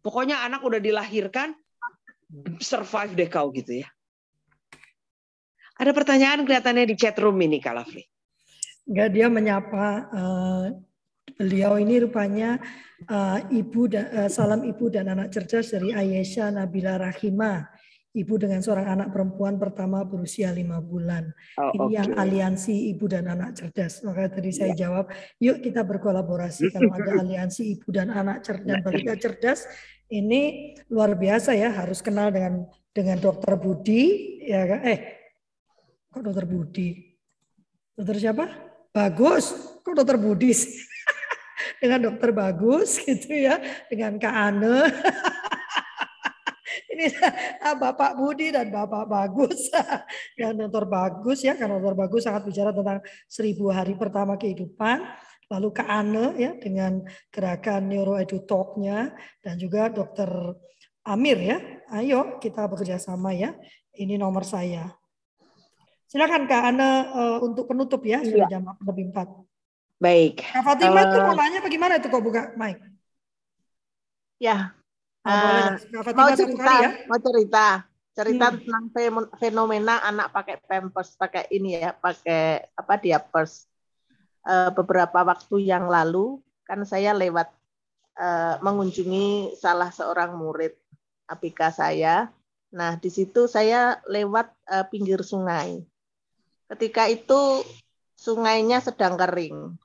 [0.00, 1.52] Pokoknya anak udah dilahirkan,
[2.60, 3.88] survive deh kau gitu ya.
[5.80, 8.04] Ada pertanyaan kelihatannya di chat room ini, Kak Lafli.
[8.84, 10.64] Enggak, dia menyapa uh,
[11.40, 12.60] beliau ini rupanya
[13.08, 17.64] uh, ibu dan uh, salam ibu dan anak cerdas dari Ayesha Nabila Rahimah
[18.10, 21.30] ibu dengan seorang anak perempuan pertama berusia lima bulan.
[21.58, 21.94] Oh, Ini okay.
[21.94, 24.02] yang aliansi ibu dan anak cerdas.
[24.02, 24.86] Maka tadi saya ya.
[24.86, 26.68] jawab, yuk kita berkolaborasi.
[26.74, 29.66] Kalau ada aliansi ibu dan anak cerdas dan balita cerdas,
[30.10, 31.70] ini luar biasa ya.
[31.70, 34.02] Harus kenal dengan dengan dokter Budi,
[34.42, 34.80] ya kan?
[34.82, 34.98] Eh,
[36.10, 36.88] kok dokter Budi?
[37.94, 38.44] Dokter siapa?
[38.90, 39.54] Bagus.
[39.86, 40.82] Kok dokter Budi sih?
[41.80, 44.78] dengan dokter Bagus gitu ya, dengan Kak Ane.
[46.90, 47.06] ini
[47.82, 49.70] Bapak Budi dan Bapak Bagus
[50.38, 50.86] dan Dr.
[50.90, 51.96] Bagus ya karena Dr.
[51.96, 52.98] Bagus sangat bicara tentang
[53.30, 55.06] seribu hari pertama kehidupan
[55.50, 59.10] lalu Kak Ane ya dengan gerakan Neuroedu Talk-nya
[59.42, 60.54] dan juga Dr.
[61.06, 61.58] Amir ya
[61.96, 63.54] ayo kita bekerja sama ya
[63.98, 64.94] ini nomor saya
[66.10, 68.58] silakan Kak Ane uh, untuk penutup ya sudah ya.
[68.58, 69.30] jam lebih empat
[69.98, 72.78] baik Kak Fatima uh, itu mau nanya bagaimana itu kok buka mic
[74.38, 74.79] ya
[75.20, 75.76] Uh,
[76.16, 76.90] mau cerita, ya?
[77.04, 77.84] mau cerita,
[78.16, 78.56] cerita hmm.
[78.56, 78.84] tentang
[79.36, 83.68] fenomena anak pakai pampers, pakai ini ya, pakai apa dia pers.
[84.40, 87.52] Uh, beberapa waktu yang lalu kan saya lewat
[88.16, 90.72] uh, mengunjungi salah seorang murid
[91.28, 92.32] APK saya.
[92.72, 95.84] Nah di situ saya lewat uh, pinggir sungai.
[96.72, 97.60] Ketika itu
[98.16, 99.76] sungainya sedang kering.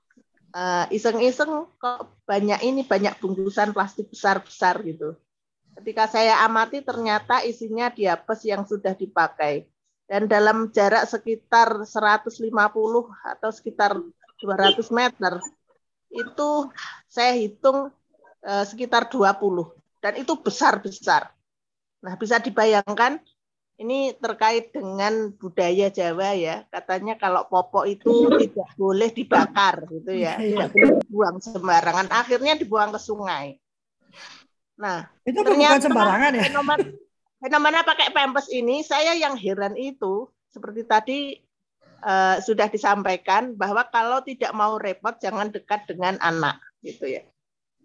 [0.88, 5.20] Iseng-iseng uh, kok banyak ini banyak bungkusan plastik besar-besar gitu
[5.76, 9.68] Ketika saya amati ternyata isinya diapes yang sudah dipakai.
[10.06, 12.46] Dan dalam jarak sekitar 150
[13.26, 13.98] atau sekitar
[14.38, 15.42] 200 meter,
[16.14, 16.50] itu
[17.10, 17.90] saya hitung
[18.46, 19.74] eh, sekitar 20.
[20.00, 21.34] Dan itu besar-besar.
[22.06, 23.18] Nah bisa dibayangkan
[23.76, 26.64] ini terkait dengan budaya Jawa ya.
[26.72, 30.70] Katanya kalau popok itu tidak boleh dibakar gitu ya, iya.
[30.70, 32.08] tidak boleh dibuang sembarangan.
[32.14, 33.60] Akhirnya dibuang ke sungai.
[34.76, 36.44] Nah, itu bukan sembarangan ya.
[36.52, 36.86] Fenomena,
[37.40, 41.20] fenomena pakai pampers ini saya yang heran itu seperti tadi
[42.04, 47.24] uh, sudah disampaikan bahwa kalau tidak mau repot jangan dekat dengan anak gitu ya.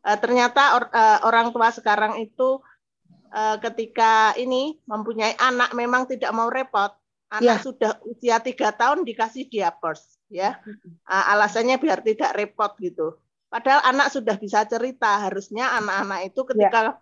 [0.03, 2.59] Uh, ternyata or, uh, orang tua sekarang itu
[3.30, 6.91] uh, ketika ini mempunyai anak memang tidak mau repot.
[7.30, 7.62] Anak ya.
[7.62, 10.59] sudah usia tiga tahun dikasih diapers, ya.
[11.07, 13.14] Uh, alasannya biar tidak repot gitu.
[13.51, 15.26] Padahal anak sudah bisa cerita.
[15.26, 16.92] Harusnya anak-anak itu ketika ya.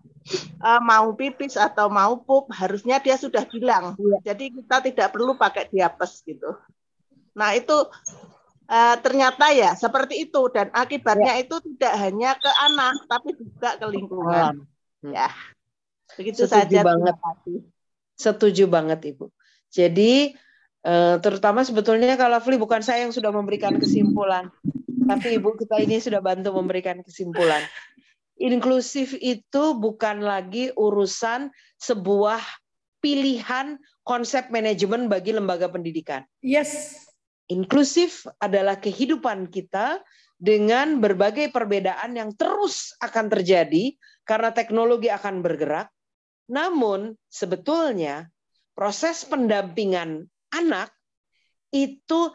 [0.64, 3.92] uh, mau pipis atau mau pup, harusnya dia sudah bilang.
[4.00, 4.32] Ya.
[4.32, 6.56] Jadi kita tidak perlu pakai diapers gitu.
[7.36, 7.76] Nah itu
[8.72, 11.44] uh, ternyata ya seperti itu dan akibatnya ya.
[11.44, 14.64] itu tidak hanya ke anak tapi juga ke lingkungan.
[15.04, 15.12] Hmm.
[15.12, 15.28] Ya.
[16.16, 16.80] Begitu Setuju saja.
[16.80, 17.14] banget.
[18.16, 19.30] Setuju banget Ibu.
[19.68, 20.32] Jadi
[20.82, 24.50] eh, terutama sebetulnya kalau Fli bukan saya yang sudah memberikan kesimpulan,
[25.08, 27.64] tapi Ibu kita ini sudah bantu memberikan kesimpulan.
[28.38, 31.50] Inklusif itu bukan lagi urusan
[31.80, 32.38] sebuah
[33.00, 36.22] pilihan konsep manajemen bagi lembaga pendidikan.
[36.44, 37.02] Yes.
[37.48, 40.04] Inklusif adalah kehidupan kita
[40.38, 45.90] dengan berbagai perbedaan yang terus akan terjadi karena teknologi akan bergerak
[46.48, 48.30] namun sebetulnya
[48.72, 50.88] proses pendampingan anak
[51.68, 52.32] itu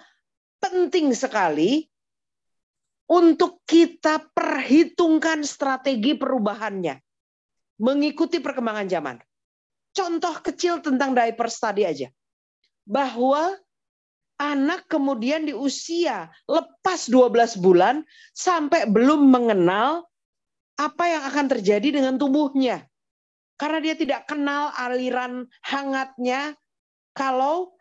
[0.62, 1.90] penting sekali
[3.14, 6.98] untuk kita perhitungkan strategi perubahannya
[7.78, 9.18] mengikuti perkembangan zaman.
[9.94, 12.10] Contoh kecil tentang diaper tadi aja.
[12.90, 13.54] Bahwa
[14.42, 18.02] anak kemudian di usia lepas 12 bulan
[18.34, 20.10] sampai belum mengenal
[20.82, 22.82] apa yang akan terjadi dengan tubuhnya.
[23.62, 26.58] Karena dia tidak kenal aliran hangatnya
[27.14, 27.78] kalau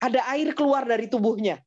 [0.00, 1.60] ada air keluar dari tubuhnya.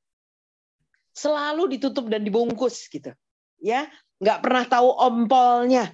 [1.13, 3.13] Selalu ditutup dan dibungkus gitu.
[3.61, 3.87] Ya,
[4.19, 5.93] nggak pernah tahu ompolnya.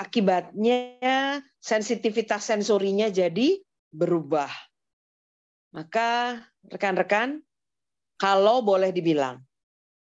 [0.00, 3.60] Akibatnya sensitivitas sensorinya jadi
[3.92, 4.48] berubah.
[5.76, 7.44] Maka rekan-rekan,
[8.16, 9.38] kalau boleh dibilang,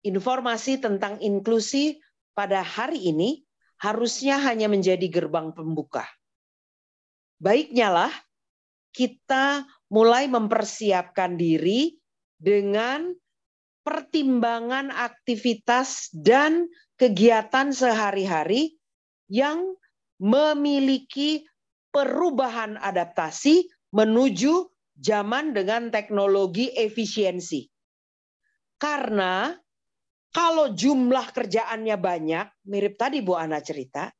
[0.04, 1.98] informasi tentang inklusi
[2.36, 3.42] pada hari ini
[3.82, 6.06] harusnya hanya menjadi gerbang pembuka.
[7.38, 8.12] Baiknya lah
[8.94, 11.94] kita mulai mempersiapkan diri
[12.38, 13.14] dengan
[13.88, 16.68] pertimbangan aktivitas dan
[17.00, 18.76] kegiatan sehari-hari
[19.32, 19.64] yang
[20.20, 21.48] memiliki
[21.88, 23.64] perubahan adaptasi
[23.96, 24.68] menuju
[25.00, 27.64] zaman dengan teknologi efisiensi.
[28.76, 29.56] Karena
[30.28, 34.12] kalau jumlah kerjaannya banyak, mirip tadi Bu Ana cerita,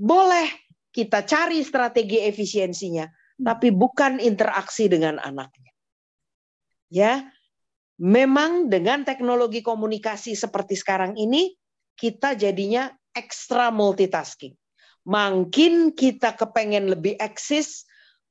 [0.00, 0.48] boleh
[0.88, 3.04] kita cari strategi efisiensinya,
[3.36, 5.76] tapi bukan interaksi dengan anaknya.
[6.88, 7.28] Ya,
[7.98, 11.54] memang dengan teknologi komunikasi seperti sekarang ini,
[11.98, 14.54] kita jadinya ekstra multitasking.
[15.08, 17.82] Makin kita kepengen lebih eksis,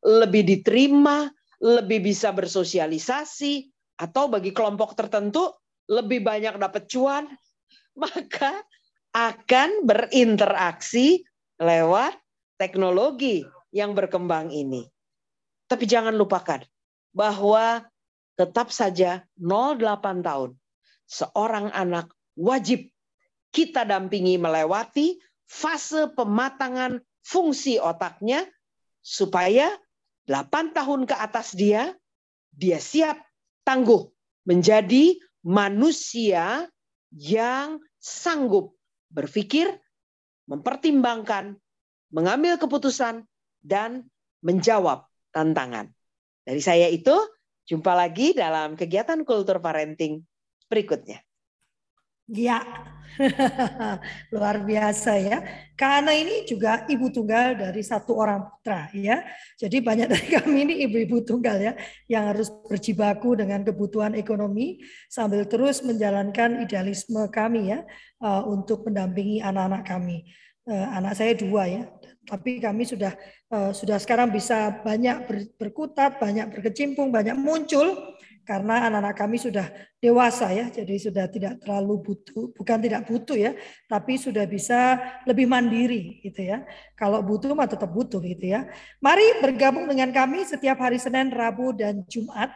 [0.03, 1.27] lebih diterima,
[1.59, 5.51] lebih bisa bersosialisasi, atau bagi kelompok tertentu
[5.89, 7.25] lebih banyak dapat cuan,
[8.01, 8.63] maka
[9.11, 11.25] akan berinteraksi
[11.57, 12.13] lewat
[12.61, 13.43] teknologi
[13.73, 14.85] yang berkembang ini.
[15.67, 16.63] Tapi jangan lupakan
[17.11, 17.83] bahwa
[18.37, 20.53] tetap saja 08 tahun
[21.09, 22.87] seorang anak wajib
[23.49, 25.17] kita dampingi melewati
[25.49, 28.45] fase pematangan fungsi otaknya
[29.01, 29.73] supaya
[30.29, 31.91] 8 tahun ke atas dia
[32.53, 33.17] dia siap
[33.65, 34.07] tangguh
[34.47, 36.67] menjadi manusia
[37.11, 38.75] yang sanggup
[39.11, 39.71] berpikir,
[40.47, 41.55] mempertimbangkan,
[42.11, 43.23] mengambil keputusan,
[43.63, 44.07] dan
[44.43, 45.91] menjawab tantangan.
[46.47, 47.15] Dari saya itu,
[47.67, 50.23] jumpa lagi dalam kegiatan kultur parenting
[50.71, 51.19] berikutnya.
[52.27, 52.59] Ya,
[54.35, 55.37] luar biasa ya.
[55.79, 59.23] Karena ini juga ibu tunggal dari satu orang putra ya.
[59.55, 61.73] Jadi banyak dari kami ini ibu-ibu tunggal ya
[62.11, 67.87] yang harus berjibaku dengan kebutuhan ekonomi sambil terus menjalankan idealisme kami ya
[68.19, 70.27] uh, untuk mendampingi anak-anak kami.
[70.67, 71.87] Uh, anak saya dua ya,
[72.27, 73.15] tapi kami sudah
[73.49, 78.17] uh, sudah sekarang bisa banyak ber, berkutat, banyak berkecimpung, banyak muncul
[78.47, 79.67] karena anak-anak kami sudah
[79.99, 83.51] dewasa ya, jadi sudah tidak terlalu butuh, bukan tidak butuh ya,
[83.91, 84.95] tapi sudah bisa
[85.27, 86.63] lebih mandiri gitu ya.
[86.95, 88.71] Kalau butuh mah tetap butuh gitu ya.
[89.03, 92.47] Mari bergabung dengan kami setiap hari Senin, Rabu, dan Jumat.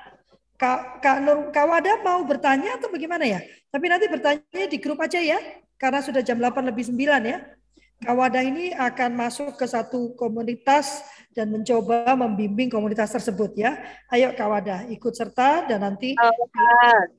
[0.56, 3.44] Kak, Kak Nur Kawada mau bertanya atau bagaimana ya?
[3.68, 5.44] Tapi nanti bertanya di grup aja ya,
[5.76, 7.44] karena sudah jam 8 lebih 9 ya.
[8.02, 11.06] Kawadah ini akan masuk ke satu komunitas
[11.38, 13.78] dan mencoba membimbing komunitas tersebut ya.
[14.10, 16.18] Ayo Kawadah ikut serta dan nanti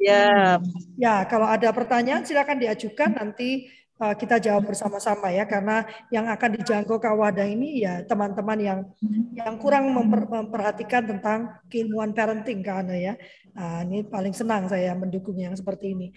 [0.02, 0.58] ya.
[0.98, 3.70] Ya, kalau ada pertanyaan silakan diajukan nanti
[4.02, 8.80] uh, kita jawab bersama-sama ya karena yang akan dijangkau Kawadah ini ya teman-teman yang
[9.38, 13.14] yang kurang memper, memperhatikan tentang keilmuan parenting kan ya.
[13.54, 16.10] Nah, ini paling senang saya mendukung yang seperti ini.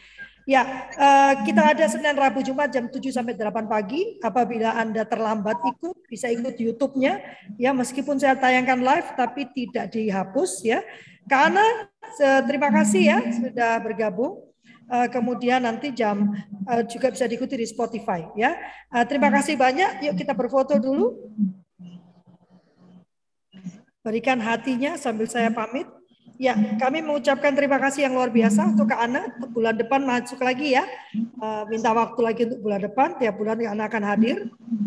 [0.46, 0.62] Ya,
[0.94, 4.22] uh, kita ada Senin, Rabu, Jumat jam 7 sampai 8 pagi.
[4.22, 7.18] Apabila Anda terlambat ikut, bisa ikut YouTube-nya.
[7.58, 10.86] Ya, meskipun saya tayangkan live, tapi tidak dihapus ya.
[11.26, 11.90] Karena
[12.46, 14.46] terima kasih ya sudah bergabung.
[14.86, 16.30] Uh, kemudian nanti jam
[16.94, 18.54] juga bisa diikuti di Spotify ya.
[19.10, 20.06] Terima kasih banyak.
[20.06, 21.34] Yuk kita berfoto dulu.
[24.06, 25.90] Berikan hatinya sambil saya pamit.
[26.36, 29.32] Ya, kami mengucapkan terima kasih yang luar biasa untuk Kak Ana.
[29.56, 30.84] Bulan depan masuk lagi ya.
[31.40, 33.16] Uh, minta waktu lagi untuk bulan depan.
[33.16, 34.38] Tiap bulan Kak Ana akan hadir.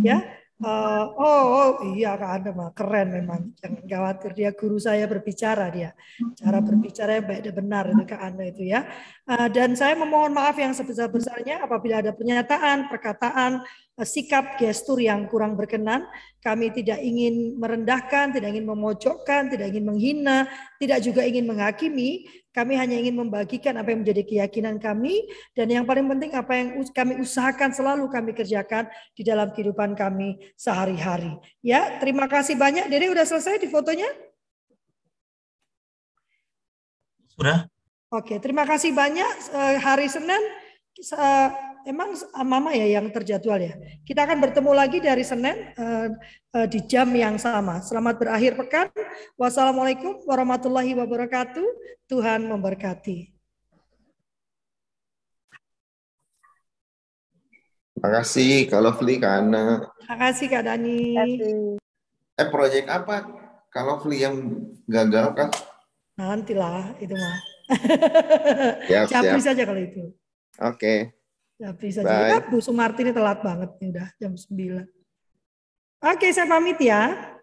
[0.04, 0.28] Ya.
[0.58, 3.54] Uh, oh, oh, iya Kak Ana mah keren memang.
[3.56, 5.94] Jangan khawatir dia guru saya berbicara dia.
[6.34, 8.80] Cara berbicara yang baik dan benar itu Kak Ana itu ya.
[9.28, 13.60] Uh, dan saya memohon maaf yang sebesar-besarnya apabila ada pernyataan, perkataan,
[14.00, 16.08] sikap gestur yang kurang berkenan
[16.40, 20.48] kami tidak ingin merendahkan, tidak ingin memojokkan, tidak ingin menghina,
[20.80, 22.24] tidak juga ingin menghakimi.
[22.56, 26.68] Kami hanya ingin membagikan apa yang menjadi keyakinan kami dan yang paling penting apa yang
[26.90, 31.36] kami usahakan selalu kami kerjakan di dalam kehidupan kami sehari-hari.
[31.60, 32.88] Ya, terima kasih banyak.
[32.88, 34.08] Dede udah selesai di fotonya?
[37.36, 37.77] Sudah.
[38.08, 39.52] Oke, terima kasih banyak.
[39.52, 40.40] Eh, hari Senin
[40.96, 41.48] eh,
[41.84, 43.76] emang mama ya yang terjadwal ya.
[44.00, 46.08] Kita akan bertemu lagi dari Senin uh,
[46.68, 47.84] di jam yang sama.
[47.84, 48.88] Selamat berakhir pekan.
[49.36, 51.64] Wassalamualaikum warahmatullahi wabarakatuh.
[52.08, 53.32] Tuhan memberkati.
[57.92, 59.64] Terima kasih Kak Lovely, Kak Ana.
[60.00, 61.00] Terima kasih Kak Dani.
[62.38, 63.26] Eh proyek apa
[63.68, 64.36] Kalau Lovely yang
[64.88, 65.48] gagal kan?
[66.16, 67.57] Nantilah itu mah.
[68.88, 69.40] Siap, siap.
[69.44, 70.04] saja kalau itu.
[70.58, 70.78] Oke.
[70.78, 70.98] Okay.
[71.58, 72.38] Ya bisa jadi.
[72.48, 74.86] Bu Sumarti ini telat banget nih udah jam 9.
[75.98, 77.34] Oke, saya pamit ya.